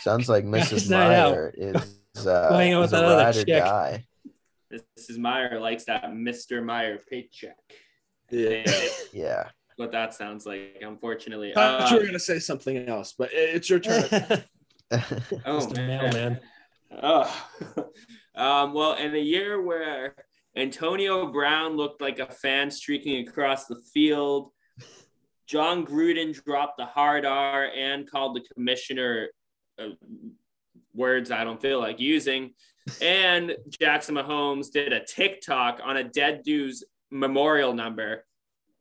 [0.02, 0.90] sounds like Mrs.
[0.90, 3.64] Meyer is uh, Going with a that other ride or chick.
[3.64, 4.04] die.
[4.98, 5.18] Mrs.
[5.18, 6.64] Meyer likes that Mr.
[6.64, 7.56] Meyer paycheck.
[8.30, 8.64] Yeah.
[9.12, 9.48] Yeah.
[9.76, 11.52] what that sounds like, unfortunately.
[11.52, 14.04] I thought Uh, you were gonna say something else, but it's your turn.
[14.10, 14.98] oh,
[15.46, 15.76] Mr.
[15.76, 15.86] man.
[15.86, 16.40] Mailman.
[17.02, 17.48] Oh.
[18.34, 20.14] um, well, in a year where
[20.56, 24.50] Antonio Brown looked like a fan streaking across the field,
[25.46, 29.28] Jon Gruden dropped the hard R and called the commissioner
[29.78, 29.88] uh,
[30.94, 32.54] words I don't feel like using,
[33.00, 38.24] and Jackson Mahomes did a TikTok on a dead dude's memorial number.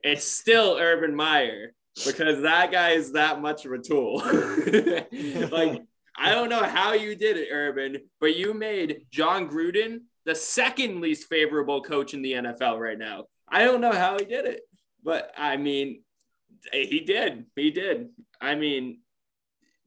[0.01, 1.74] It's still Urban Meyer
[2.06, 4.18] because that guy is that much of a tool.
[5.51, 5.82] like
[6.18, 11.01] I don't know how you did it, Urban, but you made Jon Gruden the second
[11.01, 13.26] least favorable coach in the NFL right now.
[13.47, 14.62] I don't know how he did it,
[15.04, 16.04] but I mean,
[16.72, 17.45] he did.
[17.56, 18.10] He did.
[18.39, 18.99] I mean,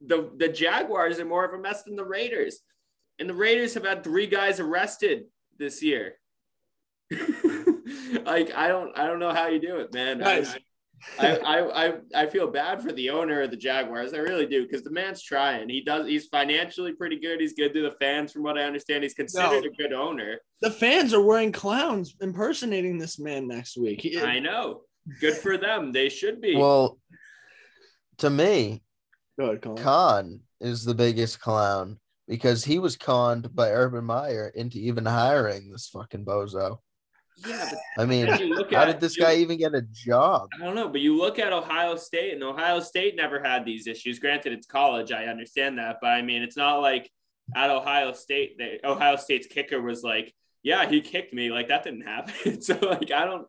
[0.05, 2.59] the the Jaguars are more of a mess than the Raiders,
[3.19, 5.25] and the Raiders have had three guys arrested
[5.57, 6.15] this year.
[8.25, 10.23] like I don't I don't know how you do it, man.
[10.23, 10.45] I-
[11.19, 14.15] I, I, I, I feel bad for the owner of the Jaguars.
[14.15, 15.69] I really do because the man's trying.
[15.69, 16.07] He does.
[16.07, 17.39] He's financially pretty good.
[17.39, 19.03] He's good to the fans, from what I understand.
[19.03, 19.69] He's considered No.
[19.69, 20.39] a good owner.
[20.61, 24.01] The fans are wearing clowns impersonating this man next week.
[24.01, 24.81] He- I know.
[25.21, 25.91] Good for them.
[25.91, 26.55] They should be.
[26.55, 26.97] well,
[28.17, 28.81] to me,
[29.39, 29.83] Go ahead, Colin.
[29.83, 35.71] Khan is the biggest clown because he was conned by Urban Meyer into even hiring
[35.71, 36.79] this fucking bozo.
[37.47, 38.27] yeah, I mean,
[38.71, 40.49] how did this you- guy even get a job?
[40.59, 43.85] I don't know, but you look at Ohio State, and Ohio State never had these
[43.87, 44.17] issues.
[44.19, 45.11] Granted, it's college.
[45.11, 47.11] I understand that, but I mean, it's not like
[47.55, 52.01] at Ohio State, Ohio State's kicker was like, "Yeah, he kicked me." Like that didn't
[52.15, 52.61] happen.
[52.61, 53.47] so like, I don't.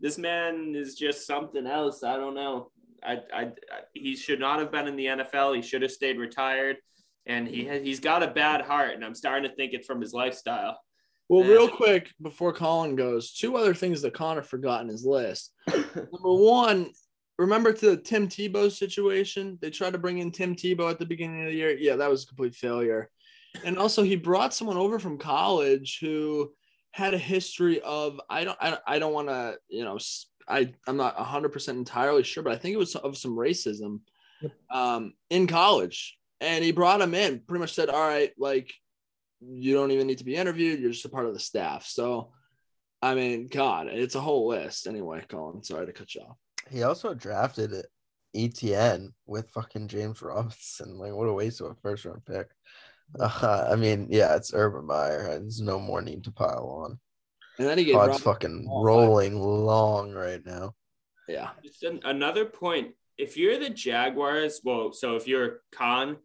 [0.00, 2.02] This man is just something else.
[2.04, 2.70] I don't know.
[3.02, 3.50] I, I, I
[3.94, 5.56] he should not have been in the NFL.
[5.56, 6.76] He should have stayed retired.
[7.26, 10.00] And he has, he's got a bad heart, and I'm starting to think it's from
[10.00, 10.78] his lifestyle.
[11.28, 15.52] Well, real quick before Colin goes, two other things that Connor forgot in his list.
[15.68, 16.90] Number one,
[17.38, 19.56] remember to the Tim Tebow situation?
[19.60, 21.76] They tried to bring in Tim Tebow at the beginning of the year.
[21.78, 23.10] Yeah, that was a complete failure.
[23.64, 26.52] And also, he brought someone over from college who
[26.92, 29.98] had a history of I don't I, I don't want to you know
[30.48, 34.00] I I'm not 100 percent entirely sure, but I think it was of some racism
[34.70, 36.18] um, in college.
[36.40, 38.72] And he brought him in, pretty much said, "All right, like
[39.40, 40.80] you don't even need to be interviewed.
[40.80, 42.32] You're just a part of the staff." So,
[43.02, 44.86] I mean, God, it's a whole list.
[44.86, 46.36] Anyway, Colin, sorry to cut you off.
[46.70, 47.86] He also drafted it
[48.34, 50.98] Etienne with fucking James Robinson.
[50.98, 52.48] Like, what a waste of a first round pick.
[53.18, 55.24] Uh, I mean, yeah, it's Urban Meyer.
[55.40, 57.00] There's no more need to pile on.
[57.58, 60.74] And then he gave Pod's Rob- fucking Oh, rolling long right now.
[61.28, 61.50] yeah.
[61.62, 62.94] Just an, another point.
[63.18, 66.16] If you're the Jaguars, well, so if you're Khan,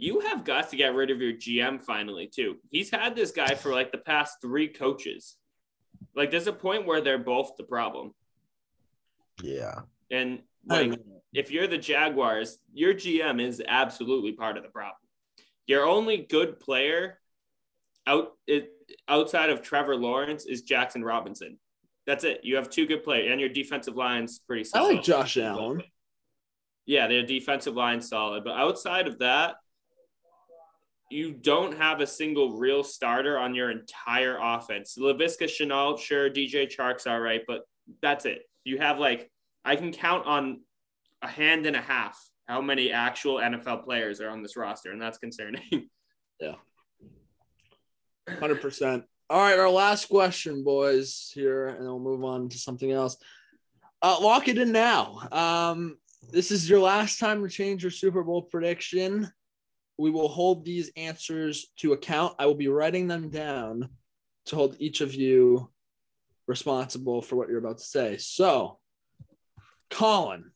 [0.00, 2.56] you have got to get rid of your GM finally too.
[2.70, 5.36] He's had this guy for like the past three coaches.
[6.16, 8.14] Like there's a point where they're both the problem.
[9.42, 9.80] Yeah.
[10.10, 10.40] And
[10.70, 11.00] I like
[11.34, 14.96] if you're the Jaguars, your GM is absolutely part of the problem.
[15.66, 17.18] Your only good player
[18.06, 18.72] out it,
[19.06, 21.58] outside of Trevor Lawrence is Jackson Robinson.
[22.06, 22.40] That's it.
[22.42, 24.92] You have two good players, and your defensive line's pretty solid.
[24.92, 25.82] I like Josh Allen.
[26.86, 29.56] Yeah, their defensive line's solid, but outside of that,
[31.10, 34.96] you don't have a single real starter on your entire offense.
[34.98, 37.62] Laviska Shenault, sure, DJ Chark's all right, but
[38.00, 38.42] that's it.
[38.64, 39.30] You have like
[39.64, 40.60] I can count on
[41.22, 45.02] a hand and a half how many actual NFL players are on this roster, and
[45.02, 45.62] that's concerning.
[46.40, 46.54] yeah.
[48.38, 49.04] Hundred percent.
[49.28, 53.16] All right, our last question, boys, here, and we'll move on to something else.
[54.02, 55.20] Uh, lock it in now.
[55.30, 55.98] Um,
[56.32, 59.30] this is your last time to change your Super Bowl prediction.
[60.00, 62.34] We will hold these answers to account.
[62.38, 63.90] I will be writing them down
[64.46, 65.68] to hold each of you
[66.46, 68.16] responsible for what you're about to say.
[68.16, 68.78] So,
[69.90, 70.52] Colin,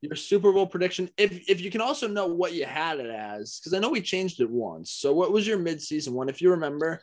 [0.00, 1.08] your Super Bowl prediction.
[1.16, 4.00] If if you can also know what you had it as, because I know we
[4.00, 4.90] changed it once.
[4.90, 7.00] So, what was your midseason one, if you remember?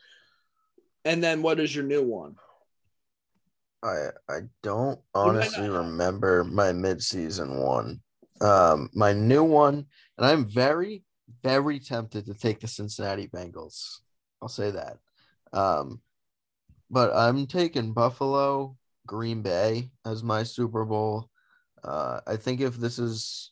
[1.06, 2.36] And then what is your new one?
[3.82, 8.02] I I don't honestly remember my midseason one.
[8.42, 9.86] Um, my new one,
[10.18, 11.04] and I'm very,
[11.42, 14.00] very tempted to take the Cincinnati Bengals.
[14.42, 14.98] I'll say that.
[15.52, 16.02] Um,
[16.90, 18.76] but I'm taking Buffalo,
[19.08, 21.30] Green Bay as my Super Bowl.
[21.84, 23.52] Uh, I think if this is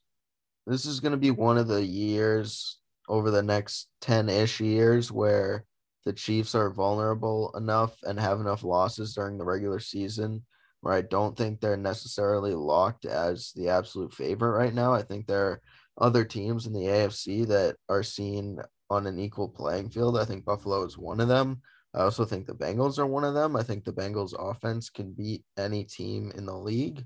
[0.68, 5.66] this is going to be one of the years over the next 10-ish years where
[6.06, 10.44] the Chiefs are vulnerable enough and have enough losses during the regular season
[10.82, 14.94] where I don't think they're necessarily locked as the absolute favorite right now.
[14.94, 15.62] I think there are
[15.98, 20.18] other teams in the AFC that are seen on an equal playing field.
[20.18, 21.62] I think Buffalo is one of them.
[21.94, 23.56] I also think the Bengals are one of them.
[23.56, 27.06] I think the Bengals offense can beat any team in the league.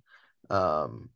[0.49, 1.09] Um,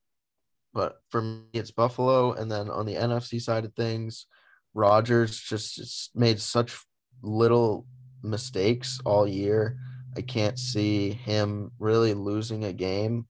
[0.74, 2.34] but for me, it's Buffalo.
[2.34, 4.26] And then on the NFC side of things,
[4.74, 6.80] Rodgers just just made such
[7.22, 7.86] little
[8.24, 9.78] mistakes all year.
[10.16, 13.28] I can't see him really losing a game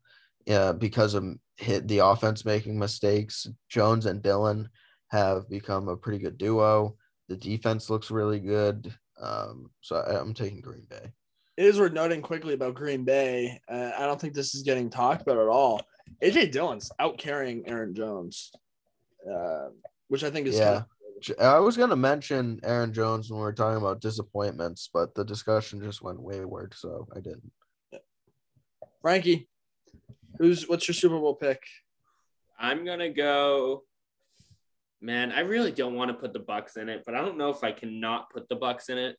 [0.50, 1.26] uh, because of
[1.60, 3.46] hit the offense making mistakes.
[3.68, 4.70] Jones and Dillon
[5.10, 6.96] have become a pretty good duo.
[7.28, 8.94] The defense looks really good.
[9.22, 11.12] Um, so I, I'm taking Green Bay.
[11.58, 13.60] It is worth noting quickly about Green Bay.
[13.70, 15.82] Uh, I don't think this is getting talked about at all.
[16.24, 18.52] AJ Dillon's out carrying Aaron Jones,
[19.30, 19.68] uh,
[20.08, 20.84] which I think is Yeah.
[21.22, 25.26] J- I was gonna mention Aaron Jones when we were talking about disappointments, but the
[25.26, 27.52] discussion just went wayward, so I didn't.
[29.02, 29.50] Frankie.
[30.40, 31.62] Who's what's your Super Bowl pick?
[32.58, 33.84] I'm gonna go.
[35.02, 37.50] Man, I really don't want to put the Bucks in it, but I don't know
[37.50, 39.16] if I cannot put the Bucks in it.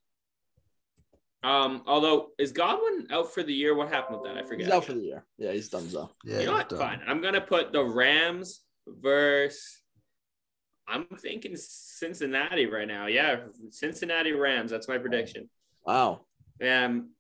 [1.43, 3.75] Um, although is Godwin out for the year?
[3.75, 4.39] What happened with that?
[4.39, 4.66] I forget.
[4.66, 5.25] He's out for the year.
[5.39, 6.11] Yeah, he's done so.
[6.25, 6.68] Yeah, you know what?
[6.68, 6.79] done.
[6.79, 7.01] Fine.
[7.07, 9.79] I'm gonna put the Rams versus.
[10.89, 13.07] I'm thinking Cincinnati right now.
[13.07, 13.37] Yeah,
[13.71, 14.71] Cincinnati Rams.
[14.71, 15.49] That's my prediction.
[15.87, 16.23] Wow.
[16.66, 17.11] Um,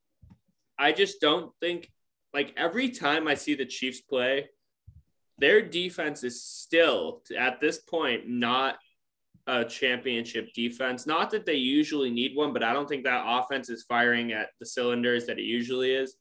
[0.78, 1.88] I just don't think
[2.32, 4.48] like every time I see the Chiefs play,
[5.38, 8.76] their defense is still at this point not
[9.46, 11.06] a championship defense.
[11.06, 14.50] Not that they usually need one, but I don't think that offense is firing at
[14.60, 16.16] the cylinders that it usually is.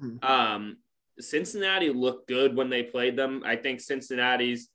[0.00, 0.22] Mhm.
[0.24, 0.76] Um,
[1.18, 3.42] Cincinnati looked good when they played them.
[3.44, 4.68] I think Cincinnati's.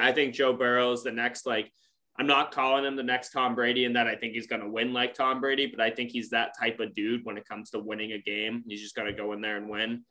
[0.00, 1.70] I think Joe Burrow's the next like.
[2.16, 4.68] I'm not calling him the next Tom Brady in that I think he's going to
[4.68, 7.70] win like Tom Brady, but I think he's that type of dude when it comes
[7.70, 8.62] to winning a game.
[8.66, 10.04] He's just going to go in there and win.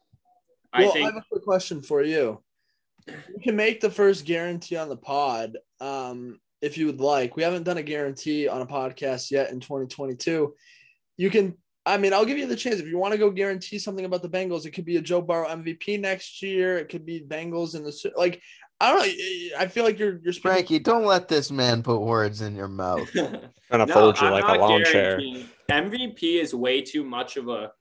[0.74, 2.42] I Well, I, think have a quick question for you.
[3.08, 7.36] You can make the first guarantee on the pod um, if you would like.
[7.36, 10.54] We haven't done a guarantee on a podcast yet in 2022.
[11.18, 12.80] You can, I mean, I'll give you the chance.
[12.80, 15.22] If you want to go guarantee something about the Bengals, it could be a Joe
[15.22, 16.78] Burrow MVP next year.
[16.78, 18.42] It could be Bengals in the like.
[18.82, 19.58] I don't know.
[19.60, 20.52] I feel like you're you're speaking.
[20.52, 23.12] Frankie, don't let this man put words in your mouth.
[23.14, 25.20] Trying to fold you I'm like a not lawn chair.
[25.70, 27.72] MVP is way too much of a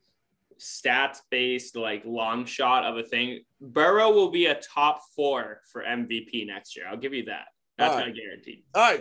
[0.58, 3.40] stats based, like long shot of a thing.
[3.60, 6.86] Burrow will be a top four for MVP next year.
[6.88, 7.46] I'll give you that.
[7.76, 8.64] That's All my guarantee.
[8.74, 9.00] All right.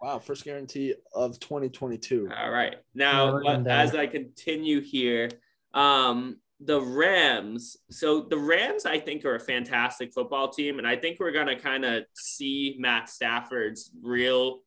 [0.00, 0.18] Wow.
[0.18, 2.28] First guarantee of 2022.
[2.36, 2.76] All right.
[2.94, 3.80] Now, Yeah, written but down.
[3.80, 5.30] as I continue here,
[5.74, 7.76] um, the Rams.
[7.90, 11.58] So the Rams, I think, are a fantastic football team, and I think we're gonna
[11.58, 14.60] kind of see Matt Stafford's real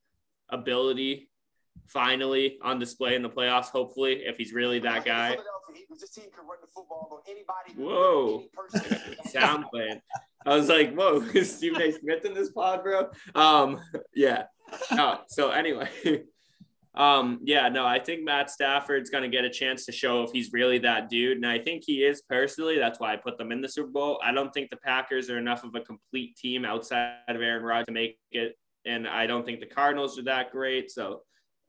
[0.49, 1.28] ability
[1.89, 3.67] finally on display in the playoffs.
[3.67, 5.37] Hopefully, if he's really that guy.
[7.77, 8.43] Whoa.
[9.25, 10.01] Sound playing.
[10.45, 11.91] I was like, whoa, is Stephen A.
[11.91, 13.09] Smith in this pod, bro?
[13.35, 13.81] Um,
[14.13, 14.43] yeah.
[14.91, 15.89] No, so anyway,
[16.95, 20.31] Um, yeah, no, I think Matt Stafford's going to get a chance to show if
[20.31, 21.37] he's really that dude.
[21.37, 22.77] And I think he is personally.
[22.77, 24.19] That's why I put them in the Super Bowl.
[24.23, 27.85] I don't think the Packers are enough of a complete team outside of Aaron Rodgers
[27.85, 28.57] to make it.
[28.85, 30.89] And I don't think the Cardinals are that great.
[30.91, 31.21] So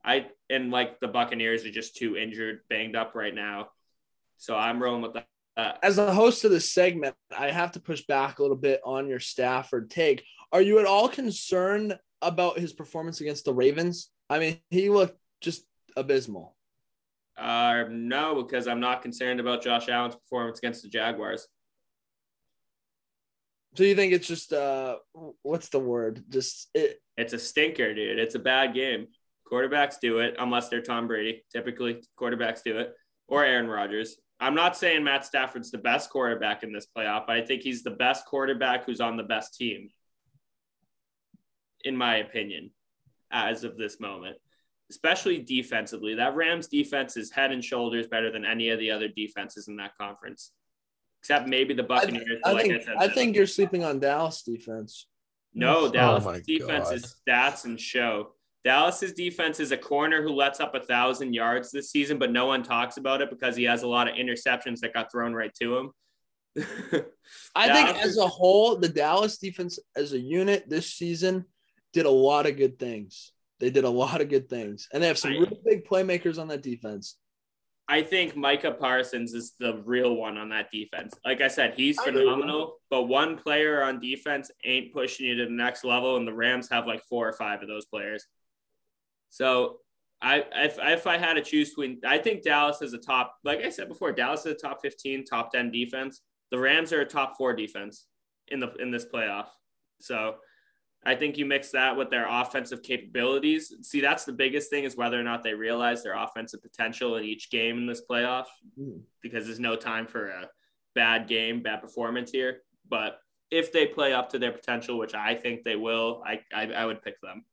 [0.03, 3.69] I, and like the Buccaneers are just too injured, banged up right now.
[4.37, 5.27] So I'm rolling with that.
[5.83, 9.07] As a host of this segment, I have to push back a little bit on
[9.07, 10.23] your Stafford take.
[10.51, 14.09] Are you at all concerned about his performance against the Ravens?
[14.29, 16.55] I mean, he looked just abysmal.
[17.37, 21.47] Uh, no, because I'm not concerned about Josh Allen's performance against the Jaguars.
[23.75, 24.97] So you think it's just uh,
[25.43, 26.23] what's the word?
[26.29, 27.01] Just it.
[27.17, 28.19] It's a stinker, dude.
[28.19, 29.07] It's a bad game.
[29.51, 31.43] Quarterbacks do it unless they're Tom Brady.
[31.51, 32.93] Typically, quarterbacks do it
[33.27, 34.17] or Aaron Rodgers.
[34.39, 37.83] I'm not saying Matt Stafford's the best quarterback in this playoff, but I think he's
[37.83, 39.89] the best quarterback who's on the best team,
[41.83, 42.71] in my opinion,
[43.31, 44.37] as of this moment
[44.91, 46.15] especially defensively.
[46.15, 49.77] That Rams defense is head and shoulders better than any of the other defenses in
[49.77, 50.51] that conference,
[51.21, 52.39] except maybe the Buccaneers.
[52.45, 55.07] I, I like think, I, said, I think you're sleeping on Dallas defense.
[55.53, 58.33] No, oh Dallas oh defense is stats and show.
[58.63, 62.45] Dallas's defense is a corner who lets up a thousand yards this season, but no
[62.45, 65.53] one talks about it because he has a lot of interceptions that got thrown right
[65.61, 65.91] to him.
[67.55, 71.45] I think as a whole, the Dallas defense as a unit this season
[71.93, 73.31] did a lot of good things.
[73.59, 76.39] They did a lot of good things, and they have some I, really big playmakers
[76.39, 77.17] on that defense.
[77.87, 81.13] I think Micah Parsons is the real one on that defense.
[81.25, 85.51] Like I said, he's phenomenal, but one player on defense ain't pushing you to the
[85.51, 88.25] next level, and the Rams have like four or five of those players.
[89.31, 89.79] So
[90.21, 93.59] I if, if I had to choose between, I think Dallas is a top, like
[93.59, 96.21] I said before, Dallas is a top 15, top 10 defense.
[96.51, 98.05] The Rams are a top four defense
[98.49, 99.47] in the in this playoff.
[99.99, 100.35] So
[101.03, 103.73] I think you mix that with their offensive capabilities.
[103.81, 107.23] See, that's the biggest thing is whether or not they realize their offensive potential in
[107.23, 108.45] each game in this playoff,
[108.77, 108.99] hmm.
[109.23, 110.49] because there's no time for a
[110.93, 112.61] bad game, bad performance here.
[112.87, 113.17] But
[113.49, 116.85] if they play up to their potential, which I think they will, I I, I
[116.85, 117.45] would pick them.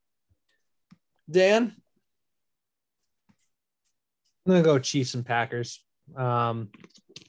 [1.30, 1.74] Dan,
[4.46, 5.84] I'm gonna go Chiefs and Packers.
[6.16, 6.70] Um,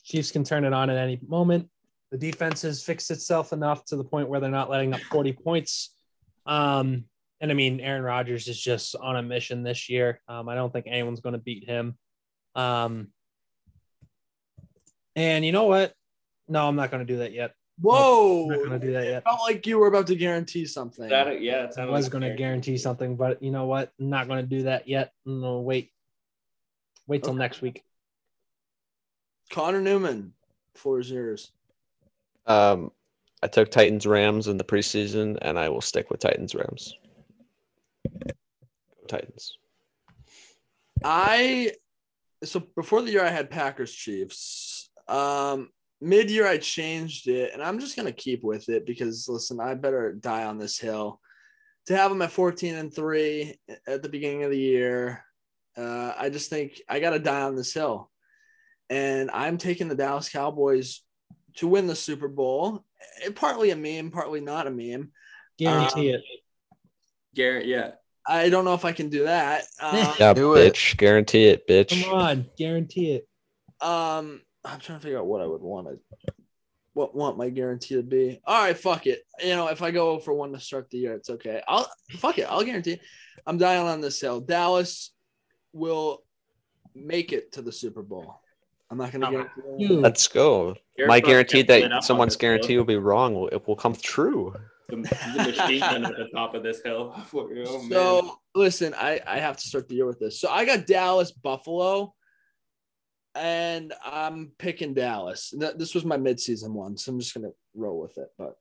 [0.04, 1.70] Chiefs can turn it on at any moment.
[2.12, 5.34] The defense has fixed itself enough to the point where they're not letting up 40
[5.34, 5.92] points
[6.50, 7.06] um,
[7.42, 10.20] and I mean, Aaron Rodgers is just on a mission this year.
[10.28, 11.98] Um, I don't think anyone's going to beat him.
[12.56, 13.10] Um,
[15.16, 15.94] and you know what?
[16.48, 17.54] No, I'm not going to do that yet.
[17.82, 18.44] Whoa!
[18.44, 19.24] I'm not going to do that yet.
[19.24, 21.08] felt like you were about to guarantee something.
[21.08, 23.94] That, yeah, I was going to guarantee something, but you know what?
[24.00, 25.14] I'm not going to do that yet.
[25.26, 25.92] No, wait.
[27.08, 27.40] Wait till okay.
[27.40, 27.84] next week.
[29.50, 30.34] Connor Newman,
[30.76, 31.52] four zeros.
[32.46, 32.92] Um,
[33.42, 36.96] I took Titans Rams in the preseason, and I will stick with Titans Rams.
[39.08, 39.58] Titans.
[41.04, 41.72] I
[42.44, 44.90] so before the year I had Packers Chiefs.
[45.08, 45.70] Um,
[46.02, 49.74] Mid year I changed it, and I'm just gonna keep with it because listen, I
[49.74, 51.20] better die on this hill.
[51.88, 55.26] To have them at 14 and three at the beginning of the year,
[55.76, 58.10] uh, I just think I gotta die on this hill,
[58.90, 61.02] and I'm taking the Dallas Cowboys
[61.56, 62.86] to win the Super Bowl
[63.36, 65.12] partly a meme, partly not a meme.
[65.58, 66.22] Guarantee um, it.
[67.36, 67.92] Garrett, yeah.
[68.28, 69.64] I don't know if I can do that.
[69.82, 70.94] Um, yeah, do bitch.
[70.94, 70.98] It.
[70.98, 72.04] Guarantee it, bitch.
[72.04, 73.28] Come on, guarantee it.
[73.86, 74.42] Um,
[74.72, 76.34] I'm trying to figure out what I would want to,
[76.94, 78.40] what want my guarantee to be.
[78.46, 79.24] All right, fuck it.
[79.44, 81.62] You know, if I go for one to start the year, it's okay.
[81.68, 82.48] I'll fuck it.
[82.50, 82.94] I'll guarantee.
[82.94, 83.02] It.
[83.46, 84.42] I'm dying on this hill.
[84.42, 85.12] Dallas
[85.74, 86.24] will
[86.96, 88.42] make it to the Super Bowl.
[88.92, 89.96] I'm not going to guarantee.
[89.96, 90.76] Let's go.
[90.98, 94.54] My guarantee that someone's guarantee will be wrong it will come true.
[94.90, 97.16] The, the machine gun at the top of this hill.
[97.34, 98.32] Oh, so man.
[98.56, 100.42] listen, I I have to start the year with this.
[100.42, 102.16] So I got Dallas Buffalo,
[103.40, 105.54] and I'm picking Dallas.
[105.76, 108.28] This was my midseason one, so I'm just going to roll with it.
[108.38, 108.56] But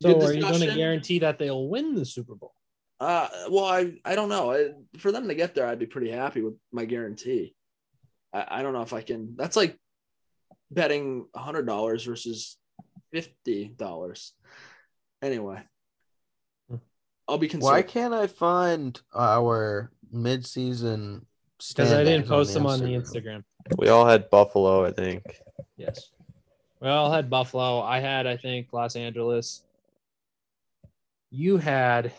[0.00, 2.54] so are you going to guarantee that they'll win the Super Bowl?
[2.98, 4.52] Uh, well, I I don't know.
[4.52, 7.54] I, for them to get there, I'd be pretty happy with my guarantee.
[8.32, 9.34] I, I don't know if I can.
[9.36, 9.78] That's like
[10.70, 12.56] betting a hundred dollars versus
[13.12, 14.32] fifty dollars.
[15.22, 15.60] Anyway,
[17.28, 17.72] I'll be concerned.
[17.72, 21.22] Why can't I find our midseason?
[21.68, 23.42] Because I didn't post them on the Instagram.
[23.76, 25.22] We all had Buffalo, I think.
[25.76, 26.10] Yes,
[26.80, 27.80] we all had Buffalo.
[27.80, 29.62] I had, I think, Los Angeles.
[31.30, 32.12] You had.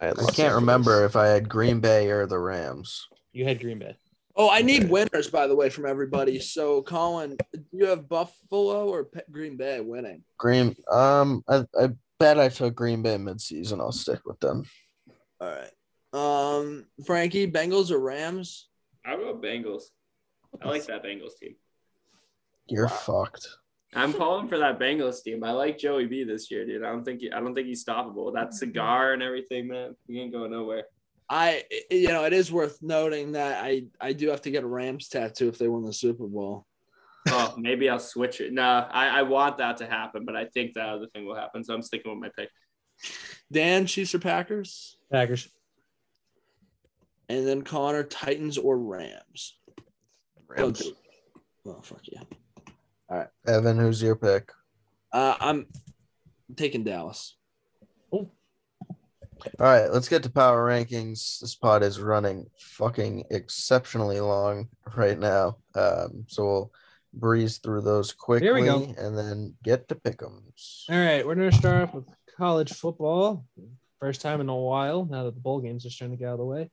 [0.00, 0.54] I, had I can't Angeles.
[0.54, 3.06] remember if I had Green Bay or the Rams.
[3.32, 3.96] You had Green Bay.
[4.38, 6.38] Oh, I need winners, by the way, from everybody.
[6.40, 10.22] So, Colin, do you have Buffalo or Green Bay winning?
[10.36, 10.76] Green.
[10.90, 11.88] Um, I, I
[12.18, 13.80] bet I took Green Bay midseason.
[13.80, 14.64] I'll stick with them.
[15.40, 15.70] All right.
[16.12, 18.68] Um, Frankie, Bengals or Rams?
[19.06, 19.84] I'll go Bengals.
[20.62, 21.56] I like that Bengals team.
[22.68, 23.48] You're fucked.
[23.94, 25.44] I'm calling for that Bengals team.
[25.44, 26.84] I like Joey B this year, dude.
[26.84, 28.34] I don't think he, I don't think he's stoppable.
[28.34, 29.96] That cigar and everything, man.
[30.06, 30.84] He ain't going nowhere.
[31.28, 34.66] I, you know, it is worth noting that I, I do have to get a
[34.66, 36.66] Rams tattoo if they win the Super Bowl.
[37.28, 38.52] Oh, maybe I'll switch it.
[38.52, 41.64] No, I, I want that to happen, but I think that other thing will happen.
[41.64, 42.50] So I'm sticking with my pick.
[43.50, 44.96] Dan, Chiefs or Packers?
[45.10, 45.48] Packers.
[47.28, 49.58] And then Connor, Titans or Rams?
[50.56, 50.82] Rams.
[51.66, 52.22] Oh, oh fuck yeah.
[53.08, 54.50] All right, Evan, who's your pick?
[55.12, 55.66] Uh, I'm
[56.56, 57.36] taking Dallas.
[58.10, 58.30] All
[59.60, 61.40] right, let's get to power rankings.
[61.40, 65.58] This pod is running fucking exceptionally long right now.
[65.74, 66.72] Um, so we'll
[67.12, 68.94] breeze through those quickly Here we go.
[68.98, 70.84] and then get to pick'ems.
[70.90, 73.44] All right, we're gonna start off with college football.
[74.00, 75.04] First time in a while.
[75.04, 76.70] Now that the bowl games are starting to get out of the way.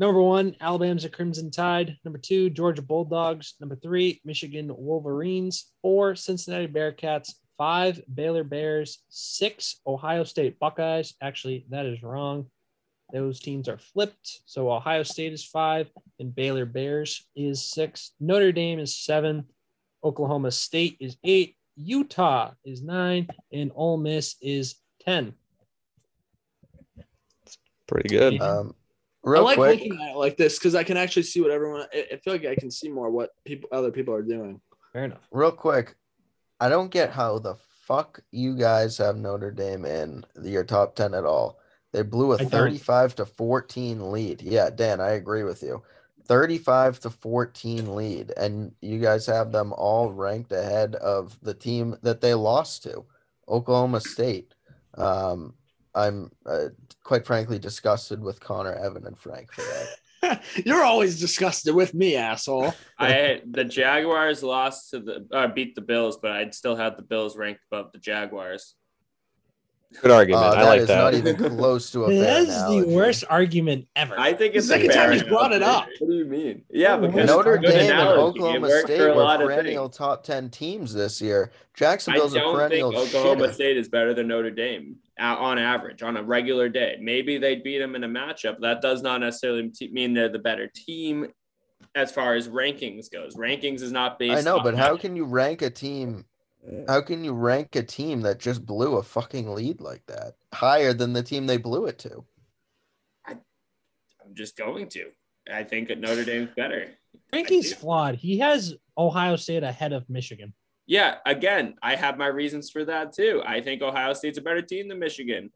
[0.00, 1.98] Number one, Alabama's a Crimson Tide.
[2.04, 3.52] Number two, Georgia Bulldogs.
[3.60, 5.72] Number three, Michigan Wolverines.
[5.82, 7.34] Four, Cincinnati Bearcats.
[7.58, 9.04] Five, Baylor Bears.
[9.10, 11.14] Six, Ohio State Buckeyes.
[11.20, 12.46] Actually, that is wrong.
[13.12, 14.40] Those teams are flipped.
[14.46, 18.12] So Ohio State is five, and Baylor Bears is six.
[18.18, 19.44] Notre Dame is seven.
[20.02, 21.56] Oklahoma State is eight.
[21.76, 25.34] Utah is nine, and Ole Miss is ten.
[27.86, 28.40] Pretty good.
[28.40, 28.74] Um,
[29.22, 31.50] real I like quick, looking at it like this because I can actually see what
[31.50, 31.86] everyone.
[31.92, 34.60] I, I feel like I can see more what people, other people are doing.
[34.92, 35.26] Fair enough.
[35.30, 35.94] real quick.
[36.60, 37.56] I don't get how the
[37.86, 41.58] fuck you guys have Notre Dame in your top 10 at all.
[41.92, 42.50] They blew a I don't.
[42.50, 44.42] 35 to 14 lead.
[44.42, 45.82] Yeah, Dan, I agree with you.
[46.26, 51.96] 35 to 14 lead and you guys have them all ranked ahead of the team
[52.02, 53.04] that they lost to,
[53.48, 54.54] Oklahoma State.
[54.94, 55.54] Um,
[55.94, 56.68] I'm uh,
[57.02, 60.42] quite frankly disgusted with Connor, Evan, and Frank for that.
[60.64, 62.74] You're always disgusted with me, asshole.
[62.98, 67.02] I the Jaguars lost to the uh, beat the Bills, but I'd still have the
[67.02, 68.74] Bills ranked above the Jaguars.
[70.02, 70.44] Good argument.
[70.44, 70.96] Uh, I that like is that.
[70.98, 74.14] not even close to a fair That is the worst argument ever.
[74.16, 75.88] I think it's The second time he's brought it up.
[75.98, 76.62] What do you mean?
[76.70, 78.20] Yeah, Notre because Notre it's a good Dame and analogy.
[78.20, 79.96] It Oklahoma State a were lot of perennial things.
[79.96, 81.50] top 10 teams this year.
[81.74, 83.54] Jacksonville's a don't think perennial Oklahoma shitter.
[83.54, 86.96] State is better than Notre Dame on average on a regular day.
[87.00, 88.60] Maybe they'd beat them in a matchup.
[88.60, 91.28] That does not necessarily mean they're the better team
[91.94, 93.36] as far as rankings goes.
[93.36, 94.38] Rankings is not based.
[94.38, 96.24] I know, on but how can you rank a team?
[96.88, 100.92] How can you rank a team that just blew a fucking lead like that higher
[100.92, 102.24] than the team they blew it to?
[103.26, 103.38] I'm
[104.34, 105.06] just going to.
[105.50, 106.88] I think that Notre Dame's better.
[107.30, 108.14] Frankie's I flawed.
[108.16, 110.52] He has Ohio State ahead of Michigan.
[110.90, 113.44] Yeah, again, I have my reasons for that too.
[113.46, 115.52] I think Ohio State's a better team than Michigan.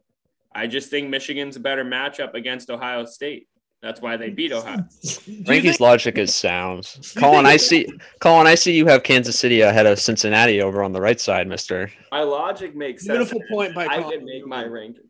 [0.55, 3.49] I just think Michigan's a better matchup against Ohio State.
[3.83, 4.87] That's why they beat Ohio.
[5.45, 6.89] Frankie's logic is sound.
[7.17, 7.85] Colin, I see.
[8.21, 11.49] Colin, I see you have Kansas City ahead of Cincinnati over on the right side,
[11.49, 11.91] Mister.
[12.13, 13.51] My logic makes Beautiful sense.
[13.51, 15.01] point by I Connor can make my rankings.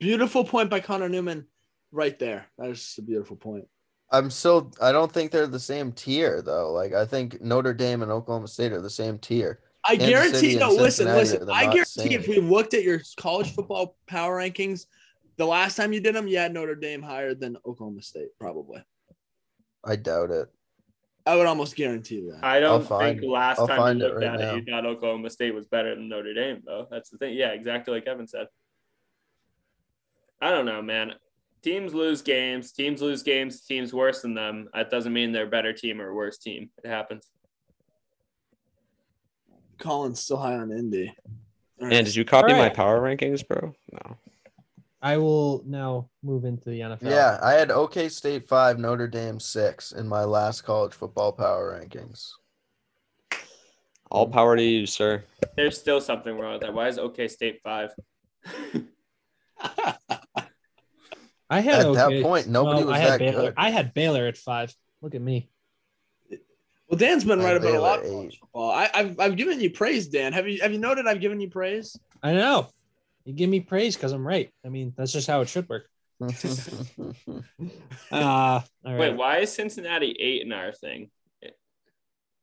[0.00, 1.46] Beautiful point by Connor Newman,
[1.92, 2.46] right there.
[2.58, 3.68] That is a beautiful point.
[4.12, 4.72] I'm still.
[4.80, 6.72] I don't think they're the same tier though.
[6.72, 9.60] Like I think Notre Dame and Oklahoma State are the same tier.
[9.84, 10.38] I Kansas guarantee.
[10.38, 11.48] City No, listen, listen.
[11.50, 12.12] I guarantee same.
[12.12, 14.86] if we looked at your college football power rankings,
[15.36, 18.82] the last time you did them, you had Notre Dame higher than Oklahoma State, probably.
[19.84, 20.48] I doubt it.
[21.24, 22.44] I would almost guarantee that.
[22.44, 24.54] I don't find think last I'll time you looked right at now.
[24.54, 26.86] it, you thought Oklahoma State was better than Notre Dame, though.
[26.90, 27.34] That's the thing.
[27.34, 28.48] Yeah, exactly like Evan said.
[30.42, 31.12] I don't know, man.
[31.62, 32.72] Teams lose games.
[32.72, 33.62] Teams lose games.
[33.62, 34.68] Teams worse than them.
[34.74, 36.70] That doesn't mean they're a better team or a worse team.
[36.82, 37.28] It happens.
[39.78, 41.14] Colin's still high on Indy.
[41.80, 41.96] All right.
[41.96, 43.74] And did you copy All my power rankings, bro?
[43.92, 44.16] No.
[45.02, 47.10] I will now move into the NFL.
[47.10, 51.80] Yeah, I had OK State five, Notre Dame six in my last college football power
[51.80, 52.32] rankings.
[54.10, 55.24] All power to you, sir.
[55.56, 56.74] There's still something wrong with that.
[56.74, 57.94] Why is OK State five?
[61.50, 63.42] I had At that point, nobody was I had that Baylor.
[63.46, 63.54] good.
[63.56, 64.72] I had Baylor at five.
[65.02, 65.50] Look at me.
[66.88, 68.70] well, Dan's been I right about a lot of college football.
[68.70, 70.32] I, I've I've given you praise, Dan.
[70.32, 71.98] Have you have you noted I've given you praise?
[72.22, 72.68] I know.
[73.24, 74.48] You give me praise because I'm right.
[74.64, 75.86] I mean, that's just how it should work.
[78.12, 78.98] Uh, all right.
[78.98, 81.10] Wait, why is Cincinnati eight in our thing?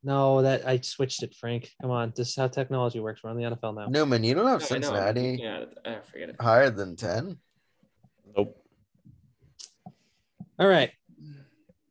[0.03, 1.69] No, that I switched it, Frank.
[1.81, 2.13] Come on.
[2.15, 3.21] This is how technology works.
[3.23, 3.87] We're on the NFL now.
[3.87, 6.35] Newman, you don't have No, Cincinnati Yeah, I forget it.
[6.39, 7.37] higher than ten.
[8.37, 8.55] Nope.
[10.59, 10.91] All right.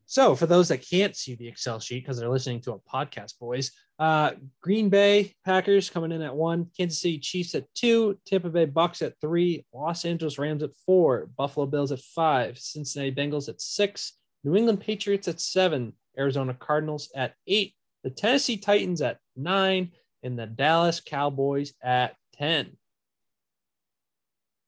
[0.09, 3.39] So, for those that can't see the Excel sheet because they're listening to a podcast,
[3.41, 8.49] boys, uh, Green Bay Packers coming in at one, Kansas City Chiefs at two, Tampa
[8.49, 13.49] Bay Bucks at three, Los Angeles Rams at four, Buffalo Bills at five, Cincinnati Bengals
[13.49, 14.13] at six,
[14.45, 19.91] New England Patriots at seven, Arizona Cardinals at eight, the Tennessee Titans at nine,
[20.23, 22.77] and the Dallas Cowboys at 10.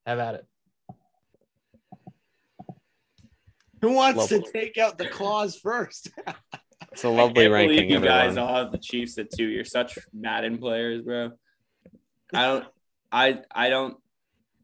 [0.07, 0.47] Have at it.
[3.81, 4.41] Who wants Lovely.
[4.43, 6.11] to take out the claws first?
[6.91, 8.49] It's a lovely can't believe ranking, You guys everyone.
[8.51, 9.45] all have the Chiefs at two.
[9.47, 11.33] You're such Madden players, bro.
[12.33, 12.65] I don't.
[13.13, 13.97] I I don't.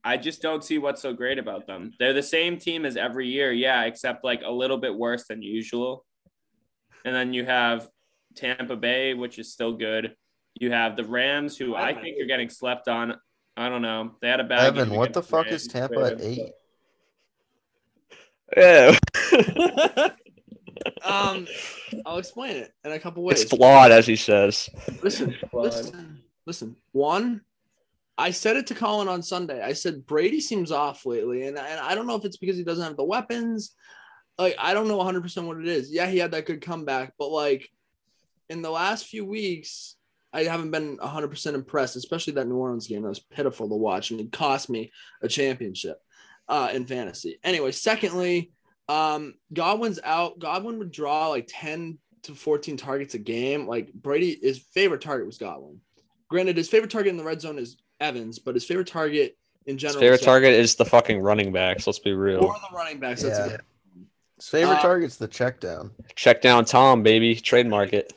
[0.02, 1.92] I just don't see what's so great about them.
[1.98, 5.42] They're the same team as every year, yeah, except like a little bit worse than
[5.42, 6.04] usual.
[7.04, 7.88] And then you have
[8.36, 10.16] Tampa Bay, which is still good.
[10.58, 13.14] You have the Rams, who I think are getting slept on.
[13.56, 14.12] I don't know.
[14.22, 14.60] They had a bad.
[14.76, 16.50] Evan, what the fuck Rams, is Tampa at but- eight?
[18.56, 18.96] Yeah.
[21.04, 21.46] um,
[22.04, 23.42] I'll explain it in a couple ways.
[23.42, 24.68] it's flawed, as he says.
[25.02, 26.76] Listen, listen, listen.
[26.92, 27.40] One,
[28.16, 29.62] I said it to Colin on Sunday.
[29.62, 32.64] I said Brady seems off lately, and, and I don't know if it's because he
[32.64, 33.74] doesn't have the weapons.
[34.38, 35.90] Like I don't know 100 percent what it is.
[35.92, 37.68] Yeah, he had that good comeback, but like
[38.48, 39.96] in the last few weeks,
[40.32, 41.96] I haven't been 100 percent impressed.
[41.96, 44.92] Especially that New Orleans game that was pitiful to watch, and it cost me
[45.22, 46.03] a championship
[46.48, 47.38] uh, in fantasy.
[47.42, 48.52] Anyway, secondly,
[48.88, 50.38] um, Godwin's out.
[50.38, 53.66] Godwin would draw like 10 to 14 targets a game.
[53.66, 55.80] Like Brady, his favorite target was Godwin.
[56.28, 59.36] Granted, his favorite target in the red zone is Evans, but his favorite target
[59.66, 61.86] in His general favorite is target is the fucking running backs.
[61.86, 62.44] Let's be real.
[62.44, 63.22] or the running backs.
[63.22, 63.54] That's Yeah.
[63.54, 63.60] it.
[64.36, 65.92] His favorite Uh, target's the check down.
[66.16, 67.36] Check down Tom, baby.
[67.36, 68.12] Trademark it.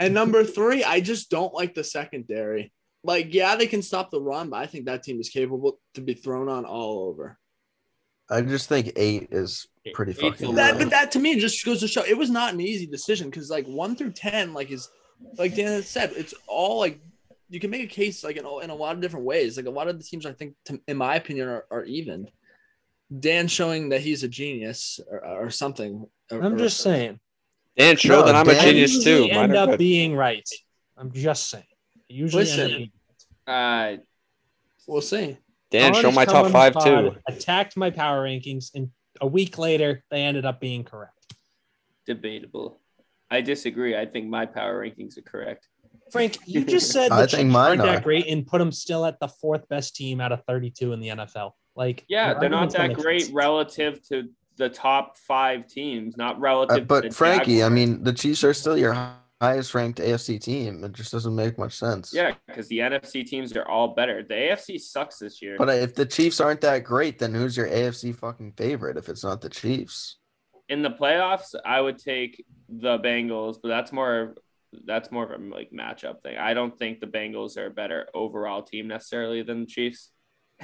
[0.00, 2.72] And number three, I just don't like the secondary.
[3.04, 6.00] Like, yeah, they can stop the run, but I think that team is capable to
[6.00, 7.38] be thrown on all over.
[8.30, 11.80] I just think eight is pretty Eight's fucking That, but that to me just goes
[11.80, 14.88] to show it was not an easy decision because like one through ten, like is
[15.38, 17.00] like Dan said, it's all like
[17.48, 19.56] you can make a case like in, a- in a lot of different ways.
[19.56, 22.28] Like a lot of the teams, I think, to, in my opinion, are, are even.
[23.20, 26.06] Dan showing that he's a genius or, or something.
[26.30, 27.18] I'm or- just saying.
[27.78, 29.28] Dan, show No, that I'm a genius too.
[29.30, 29.78] end up good.
[29.78, 30.46] being right.
[30.98, 31.64] I'm just saying.
[32.08, 32.76] Usually end up Listen.
[32.76, 32.92] being-
[33.46, 33.96] Uh,
[34.86, 35.38] We'll see.
[35.70, 37.16] Dan, show my top five the too.
[37.26, 38.90] Attacked my power rankings, and
[39.20, 41.14] a week later they ended up being correct.
[42.06, 42.80] debatable.
[43.30, 43.96] I disagree.
[43.96, 45.68] I think my power rankings are correct.
[46.10, 48.72] Frank, you just said I the think Chiefs mine aren't that great and put them
[48.72, 51.52] still at the fourth best team out of 32 in the NFL.
[51.76, 53.34] Like, Yeah, they're not arguments don't that great sense.
[53.34, 56.76] relative to the top five teams, not Uh, relative.
[56.78, 60.40] to but the Frankie, I mean, the Chiefs are still your hi- highest ranked AFC
[60.40, 60.82] team.
[60.84, 62.12] It just doesn't make much sense.
[62.12, 64.22] yeah, because the NFC teams are all better.
[64.22, 65.56] The AFC sucks this year.
[65.58, 69.24] But if the Chiefs aren't that great, then who's your AFC fucking favorite if it's
[69.24, 70.16] not the Chiefs?
[70.68, 74.34] in the playoffs, I would take the Bengals, but that's more
[74.84, 76.36] that's more of a like matchup thing.
[76.36, 80.10] I don't think the Bengals are a better overall team necessarily than the Chiefs.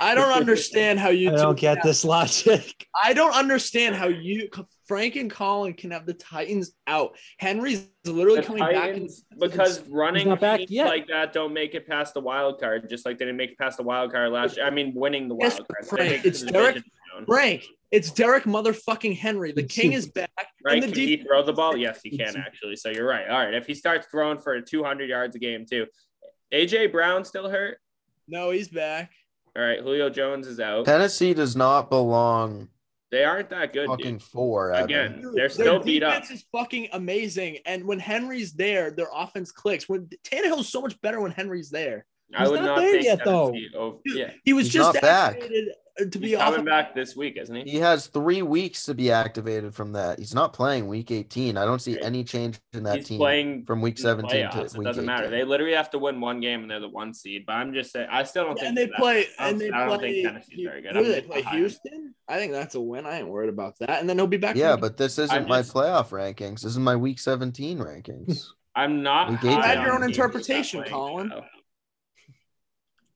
[0.00, 2.86] I don't understand how you I don't two- get this logic.
[3.02, 4.48] I don't understand how you
[4.86, 7.16] Frank and Colin can have the Titans out.
[7.38, 8.72] Henry's literally The coming back.
[8.74, 10.86] in- Titans, because running not back yet.
[10.88, 13.58] like that don't make it past the wild card, just like they didn't make it
[13.58, 14.66] past the wild card last year.
[14.66, 15.86] I mean, winning the Yes, wild card.
[15.86, 16.82] Frank, They make it it's to Derrick-
[17.26, 19.52] Frank, it's Derrick motherfucking Henry.
[19.52, 20.30] The king is back.
[20.64, 20.82] Right?
[20.82, 21.76] And the Can he throw the ball?
[21.76, 22.76] Yes, he can actually.
[22.76, 23.28] So you're right.
[23.28, 23.52] All right.
[23.52, 25.86] If he starts throwing for 200 yards a game too,
[26.54, 27.78] AJ Brown still hurt.
[28.26, 29.10] no, he's back.
[29.56, 29.80] All right.
[29.80, 30.84] Julio Jones is out.
[30.84, 32.68] Tennessee does not belong
[33.10, 34.22] They aren't that good, fucking dude.
[34.22, 34.72] four.
[34.72, 34.84] Evan.
[34.84, 36.14] Again, Dude, they're their still beat up.
[36.14, 37.58] defense is fucking amazing.
[37.66, 39.88] And when Henry's there, their offense clicks.
[39.88, 42.06] When Tannehill's so much better when Henry's there.
[42.34, 43.54] I would not not there take yet, though.
[43.76, 45.34] Over, yeah, He was He's just not back.
[45.36, 45.68] activated
[46.00, 46.50] Uh, to be he's off.
[46.50, 47.70] coming back this week, isn't he?
[47.70, 50.18] He has three weeks to be activated from that.
[50.18, 51.56] He's not playing week 18.
[51.56, 54.30] I don't see any change in that He's team playing from week in the 17
[54.30, 54.76] to playoffs.
[54.78, 55.30] It doesn't matter.
[55.30, 57.44] They literally have to win one game and they're the one seed.
[57.46, 58.66] But I'm just saying, I still don't think.
[58.68, 59.26] and they that- play.
[59.38, 60.12] I And don't- they I don't play.
[60.14, 60.96] think Tennessee's very good.
[60.96, 61.36] Who do they play?
[61.42, 61.58] behind.
[61.58, 62.14] Houston.
[62.28, 63.06] I think that's a win.
[63.06, 64.00] I ain't worried about that.
[64.00, 64.56] And then he'll be back.
[64.56, 66.62] Yeah, but this isn't I'm my just- playoff rankings.
[66.62, 68.46] This is my week 17 rankings.
[68.76, 69.30] I'm not.
[69.30, 69.58] Week high 18.
[69.58, 71.28] on Add your own interpretation, Colin.
[71.28, 71.44] though.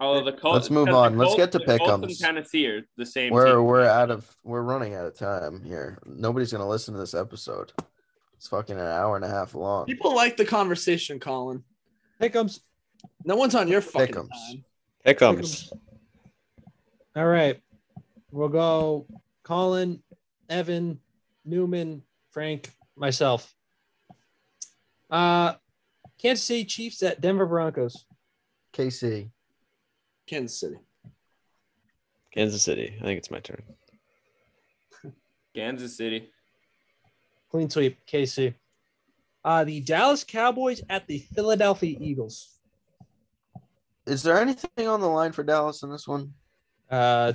[0.00, 0.54] Oh, the Colts.
[0.54, 1.16] Let's move on.
[1.16, 2.20] the Let's get to the Colts and pick'ems.
[2.20, 3.32] Tennessee are the same.
[3.32, 3.64] we're team.
[3.64, 5.98] we're out of we're running out of time here.
[6.06, 7.72] Nobody's gonna listen to this episode.
[8.36, 9.86] It's fucking an hour and a half long.
[9.86, 11.64] people like the conversation, Colin.
[12.20, 12.60] Pick'ems.
[13.24, 14.28] No one's on your fucking Pick'ems.
[14.28, 14.64] time.
[15.04, 15.72] Here comes.
[17.16, 17.60] All right.
[18.30, 19.06] We'll go
[19.42, 20.02] Colin,
[20.48, 21.00] Evan,
[21.44, 23.52] Newman, Frank, myself.
[25.10, 25.54] Uh
[26.18, 28.04] Kansas City Chiefs at Denver Broncos.
[28.72, 29.30] KC.
[30.28, 30.76] Kansas City.
[32.32, 32.94] Kansas City.
[33.00, 33.62] I think it's my turn.
[35.54, 36.30] Kansas City.
[37.50, 38.54] Clean sweep, KC.
[39.44, 42.58] Uh, the Dallas Cowboys at the Philadelphia Eagles.
[44.06, 46.34] Is there anything on the line for Dallas in this one?
[46.90, 47.32] Uh,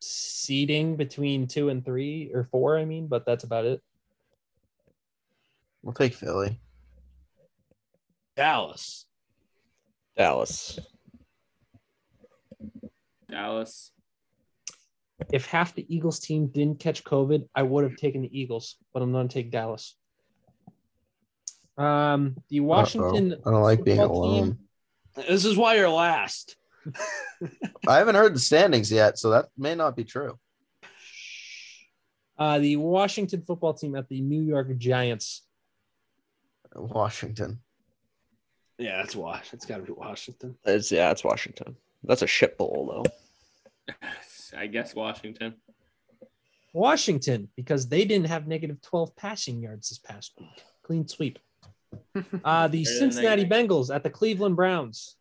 [0.00, 3.82] seeding between two and three or four, I mean, but that's about it.
[5.82, 6.58] We'll take Philly.
[8.36, 9.06] Dallas.
[10.16, 10.78] Dallas.
[13.32, 13.90] Dallas.
[15.32, 19.02] If half the Eagles team didn't catch COVID, I would have taken the Eagles, but
[19.02, 19.96] I'm going to take Dallas.
[21.78, 23.32] Um, the Washington.
[23.32, 23.48] Uh-oh.
[23.48, 24.58] I don't like being football team- alone.
[25.28, 26.56] This is why you're last.
[27.88, 30.38] I haven't heard the standings yet, so that may not be true.
[32.38, 35.42] Uh, the Washington football team at the New York Giants.
[36.74, 37.60] Washington.
[38.78, 39.52] Yeah, that's Wash.
[39.52, 40.56] It's got to be Washington.
[40.64, 41.76] It's yeah, it's Washington.
[42.02, 43.12] That's a shit bowl though.
[44.56, 45.54] I guess Washington.
[46.72, 50.62] Washington, because they didn't have negative 12 passing yards this past week.
[50.82, 51.38] Clean sweep.
[52.42, 53.44] Uh, the Cincinnati.
[53.44, 55.16] Bengals at the Cleveland Browns.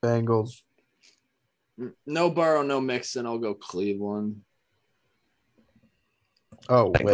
[0.00, 0.60] Bengals.
[2.06, 3.26] No Burrow, no Mixon.
[3.26, 4.42] I'll go Cleveland.
[6.68, 7.06] Oh wait.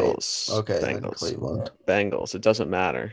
[0.50, 1.16] Okay, Bengals.
[1.16, 1.70] Cleveland.
[1.86, 2.34] Bengals.
[2.34, 3.12] It doesn't matter.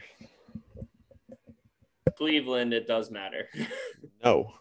[2.18, 3.48] Cleveland, it does matter.
[4.24, 4.54] No.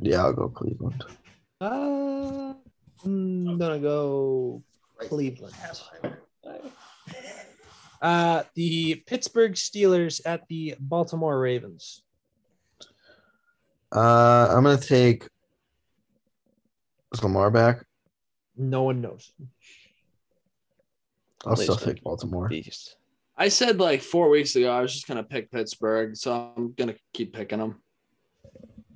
[0.00, 1.04] Yeah, I'll go Cleveland.
[1.60, 2.54] Uh,
[3.04, 4.62] I'm gonna go
[5.00, 5.54] Cleveland.
[8.02, 12.02] Uh, the Pittsburgh Steelers at the Baltimore Ravens.
[13.90, 15.26] Uh, I'm gonna take.
[17.14, 17.86] Is Lamar back?
[18.58, 19.32] No one knows.
[21.46, 21.94] I'll still Please don't.
[21.94, 22.48] take Baltimore.
[22.48, 22.96] Beast.
[23.38, 26.96] I said like four weeks ago I was just gonna pick Pittsburgh, so I'm gonna
[27.14, 27.80] keep picking them.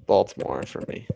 [0.07, 1.09] Baltimore for me.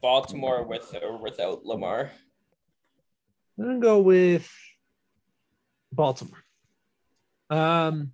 [0.00, 2.10] Baltimore with or without Lamar.
[3.58, 4.50] I'm gonna go with
[5.92, 6.44] Baltimore.
[7.48, 8.12] Um,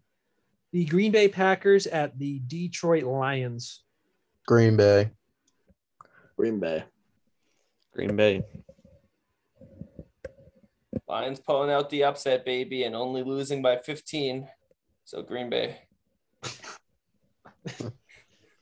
[0.72, 3.82] the Green Bay Packers at the Detroit Lions.
[4.46, 5.10] Green Bay.
[6.36, 6.84] Green Bay.
[7.92, 8.42] Green Bay.
[11.06, 14.48] Lions pulling out the upset, baby, and only losing by 15.
[15.04, 15.80] So Green Bay.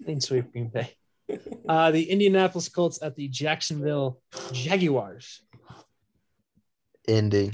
[0.05, 0.97] Clean sweep Green Bay.
[1.69, 4.21] Uh, the Indianapolis Colts at the Jacksonville
[4.53, 5.43] Jaguars.
[7.07, 7.53] Indy.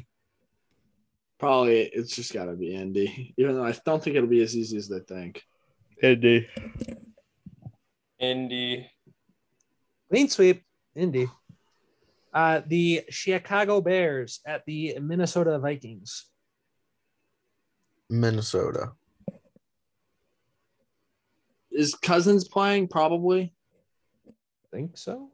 [1.38, 4.76] Probably it's just gotta be Indy, even though I don't think it'll be as easy
[4.76, 5.42] as they think.
[6.02, 6.48] Indy.
[8.18, 8.90] Indy.
[10.10, 10.62] Clean sweep,
[10.94, 11.28] Indy.
[12.32, 16.26] Uh, the Chicago Bears at the Minnesota Vikings.
[18.10, 18.92] Minnesota.
[21.70, 22.88] Is Cousins playing?
[22.88, 23.54] Probably.
[24.70, 25.30] Think so.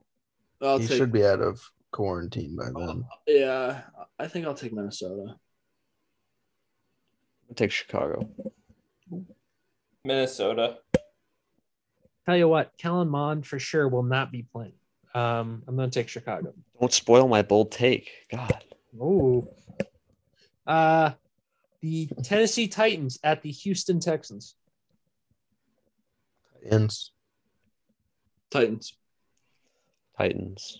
[0.60, 0.96] I'll he take.
[0.96, 1.60] should be out of
[1.90, 3.04] quarantine by then.
[3.26, 3.82] Yeah,
[4.18, 5.36] I think I'll take Minnesota.
[7.48, 8.28] I'll take Chicago.
[10.04, 10.78] Minnesota.
[12.26, 14.74] Tell you what, Kellen Mond for sure will not be playing.
[15.14, 16.54] Um, I'm going to take Chicago.
[16.80, 18.10] Don't spoil my bold take.
[18.30, 18.64] God.
[19.00, 19.48] Oh.
[20.66, 21.10] Uh,
[21.80, 24.54] the Tennessee Titans at the Houston Texans.
[26.70, 27.10] Ins.
[28.50, 28.94] Titans.
[30.22, 30.78] Titans.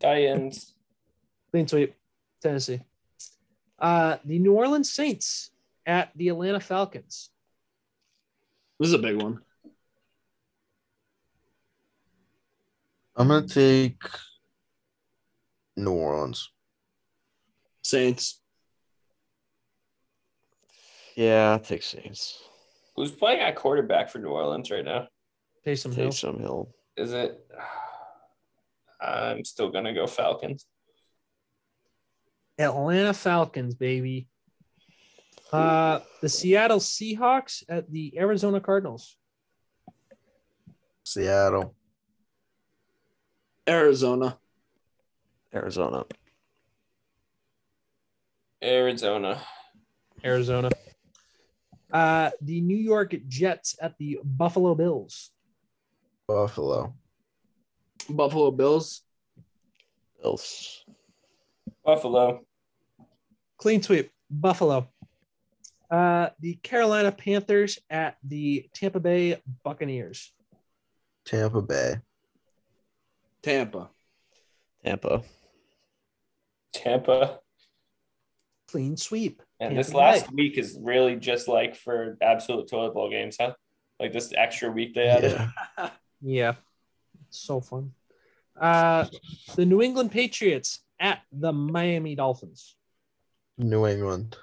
[0.00, 0.74] Titans.
[1.50, 1.94] Clean sweep,
[2.42, 2.80] Tennessee.
[3.78, 5.50] Uh, the New Orleans Saints
[5.86, 7.30] at the Atlanta Falcons.
[8.78, 9.40] This is a big one.
[13.16, 14.02] I'm gonna take
[15.78, 16.50] New Orleans.
[17.80, 18.42] Saints.
[21.14, 22.42] Yeah, I'll take Saints.
[22.94, 25.08] Who's playing at quarterback for New Orleans right now?
[25.66, 26.08] Taysom Hill.
[26.08, 26.74] Taysom Hill.
[26.98, 27.40] Is it?
[29.00, 30.66] I'm still gonna go Falcons.
[32.58, 34.28] Atlanta Falcons, baby.
[35.52, 39.16] Uh, the Seattle Seahawks at the Arizona Cardinals.
[41.04, 41.74] Seattle.
[43.68, 44.38] Arizona.
[45.54, 46.04] Arizona.
[48.62, 49.40] Arizona.
[50.24, 50.70] Arizona.
[51.92, 55.30] Uh, the New York Jets at the Buffalo Bills.
[56.26, 56.94] Buffalo.
[58.08, 59.02] Buffalo Bills.
[60.22, 60.84] Bills.
[61.84, 62.40] Buffalo.
[63.58, 64.88] Clean sweep, Buffalo.
[65.90, 70.32] Uh, the Carolina Panthers at the Tampa Bay Buccaneers.
[71.24, 71.96] Tampa Bay.
[73.42, 73.90] Tampa.
[74.84, 75.22] Tampa.
[76.72, 77.38] Tampa.
[78.68, 79.42] Clean sweep.
[79.60, 80.34] And this last Bay.
[80.34, 83.54] week is really just like for absolute toilet bowl games, huh?
[84.00, 85.32] Like this extra week they added.
[85.78, 85.90] Yeah.
[86.22, 86.54] Yeah,
[87.30, 87.92] so fun.
[88.58, 89.06] Uh,
[89.54, 92.74] the New England Patriots at the Miami Dolphins.
[93.58, 94.36] New England.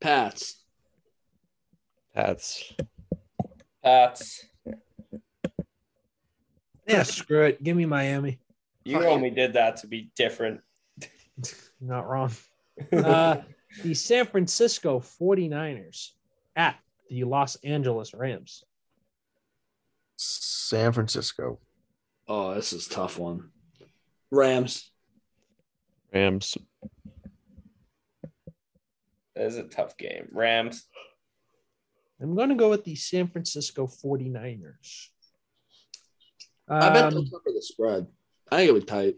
[0.00, 0.62] Pats.
[2.14, 2.72] Pats.
[3.82, 4.46] Pats.
[6.86, 7.62] Yeah, screw it.
[7.62, 8.40] Give me Miami.
[8.84, 10.60] You only did that to be different.
[11.80, 12.32] Not wrong.
[12.92, 13.38] Uh,
[13.82, 16.10] the San Francisco 49ers
[16.56, 16.76] at
[17.08, 18.64] the Los Angeles Rams.
[20.22, 21.58] San Francisco.
[22.28, 23.50] Oh, this is a tough one.
[24.30, 24.90] Rams.
[26.12, 26.56] Rams.
[29.34, 30.28] That is a tough game.
[30.32, 30.84] Rams.
[32.20, 35.06] I'm going to go with the San Francisco 49ers.
[36.68, 38.06] I bet Um, they'll cover the spread.
[38.52, 39.14] I think it'll be tight.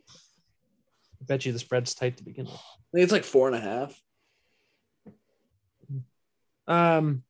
[1.21, 2.55] I bet you the spread's tight to begin with.
[2.55, 4.01] I think it's like four and a half.
[6.69, 7.25] Um,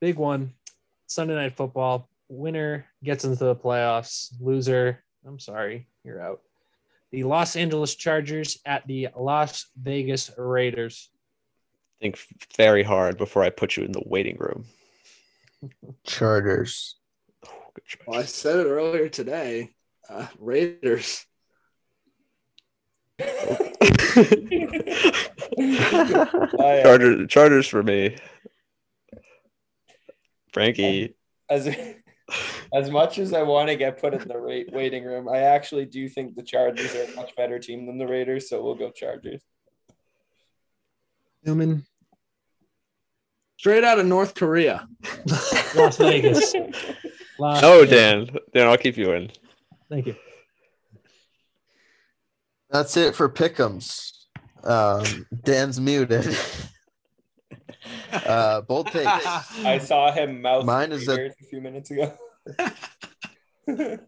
[0.00, 0.54] big one.
[1.06, 2.08] Sunday night football.
[2.28, 4.32] Winner gets into the playoffs.
[4.40, 6.40] Loser, I'm sorry, you're out.
[7.10, 11.10] The Los Angeles Chargers at the Las Vegas Raiders.
[12.00, 12.18] Think
[12.56, 14.66] very hard before I put you in the waiting room.
[16.04, 16.96] Chargers.
[17.46, 17.50] Oh.
[18.06, 19.70] Well, I said it earlier today.
[20.08, 21.24] Uh, Raiders.
[25.58, 26.82] Yeah.
[26.82, 28.16] Chargers, Chargers for me.
[30.52, 31.14] Frankie,
[31.48, 31.66] As
[32.72, 35.86] as much as I want to get put in the rate waiting room, I actually
[35.86, 38.90] do think the Chargers are a much better team than the Raiders, so we'll go
[38.90, 39.42] Chargers.
[41.44, 41.86] Newman,
[43.58, 44.88] Straight out of North Korea.
[45.74, 46.54] Las Vegas.
[47.40, 47.90] Las no, Vegas.
[47.90, 49.32] Dan, Dan, I'll keep you in.
[49.90, 50.14] Thank you.
[52.70, 54.12] That's it for pickums.
[54.62, 56.36] Um, Dan's muted.
[58.12, 59.06] uh, bold takes.
[59.64, 62.12] I saw him mouth Mine is that- a few minutes ago.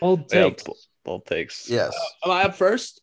[0.00, 0.62] Old Yeah, takes.
[0.62, 0.72] b-
[1.04, 1.68] bold takes.
[1.68, 1.96] Yes.
[2.24, 3.02] Am I up first?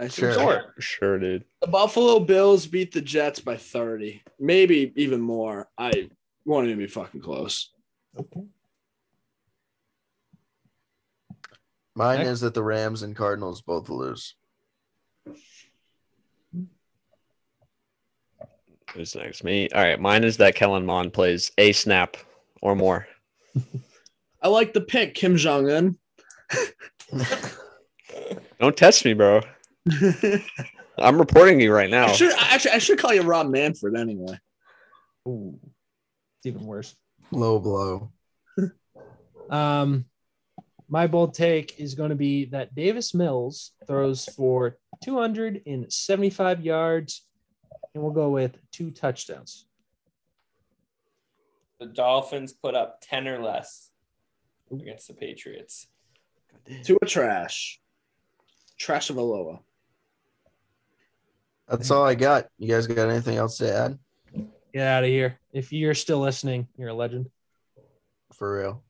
[0.00, 0.32] I Sure.
[0.32, 0.40] so.
[0.40, 1.44] Sure, sure, dude.
[1.60, 5.68] The Buffalo Bills beat the Jets by 30, maybe even more.
[5.76, 6.08] I
[6.46, 7.70] won't even be fucking close.
[8.18, 8.40] Okay.
[11.94, 12.30] Mine Next.
[12.30, 14.34] is that the Rams and Cardinals both lose.
[18.94, 19.42] Who's next?
[19.44, 19.68] Me.
[19.70, 20.00] All right.
[20.00, 22.16] Mine is that Kellen Mond plays a snap
[22.60, 23.06] or more.
[24.42, 25.98] I like the pick, Kim Jong Un.
[28.60, 29.40] Don't test me, bro.
[30.98, 32.06] I'm reporting you right now.
[32.06, 34.38] I should actually I should call you Rob Manfred anyway.
[35.26, 36.94] Ooh, it's even worse.
[37.30, 38.12] Low blow.
[39.50, 40.06] Um,
[40.88, 47.26] my bold take is going to be that Davis Mills throws for 275 yards,
[47.94, 49.66] and we'll go with two touchdowns.
[51.78, 53.90] The Dolphins put up 10 or less
[54.70, 55.88] against the Patriots.
[56.84, 57.80] To a trash.
[58.78, 59.58] Trash of Aloha.
[61.68, 62.48] That's all I got.
[62.58, 63.98] You guys got anything else to add?
[64.72, 65.38] Get out of here.
[65.52, 67.30] If you're still listening, you're a legend.
[68.32, 68.82] For real.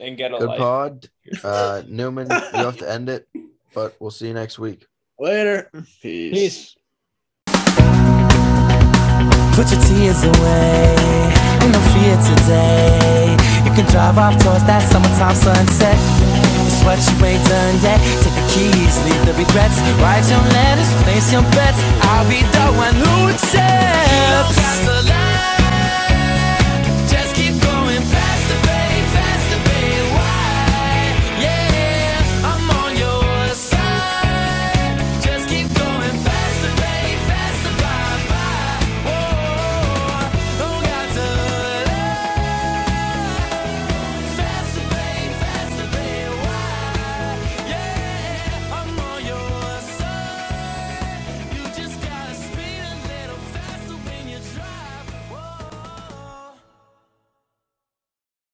[0.00, 0.58] And get a Good life.
[0.58, 1.08] pod.
[1.42, 3.28] Uh, Newman, you have to end it,
[3.74, 4.86] but we'll see you next week.
[5.18, 5.70] Later.
[6.02, 6.32] Peace.
[6.32, 6.76] Peace.
[9.56, 10.94] Put your tears away,
[11.62, 13.34] ain't no fear today.
[13.64, 15.96] You can drive off towards that summertime sunset.
[16.68, 17.96] It's what you ain't done yet.
[18.20, 19.80] Take the keys, leave the regrets.
[19.96, 21.80] Write your letters, place your bets.
[22.04, 24.65] I'll be the one who accepts.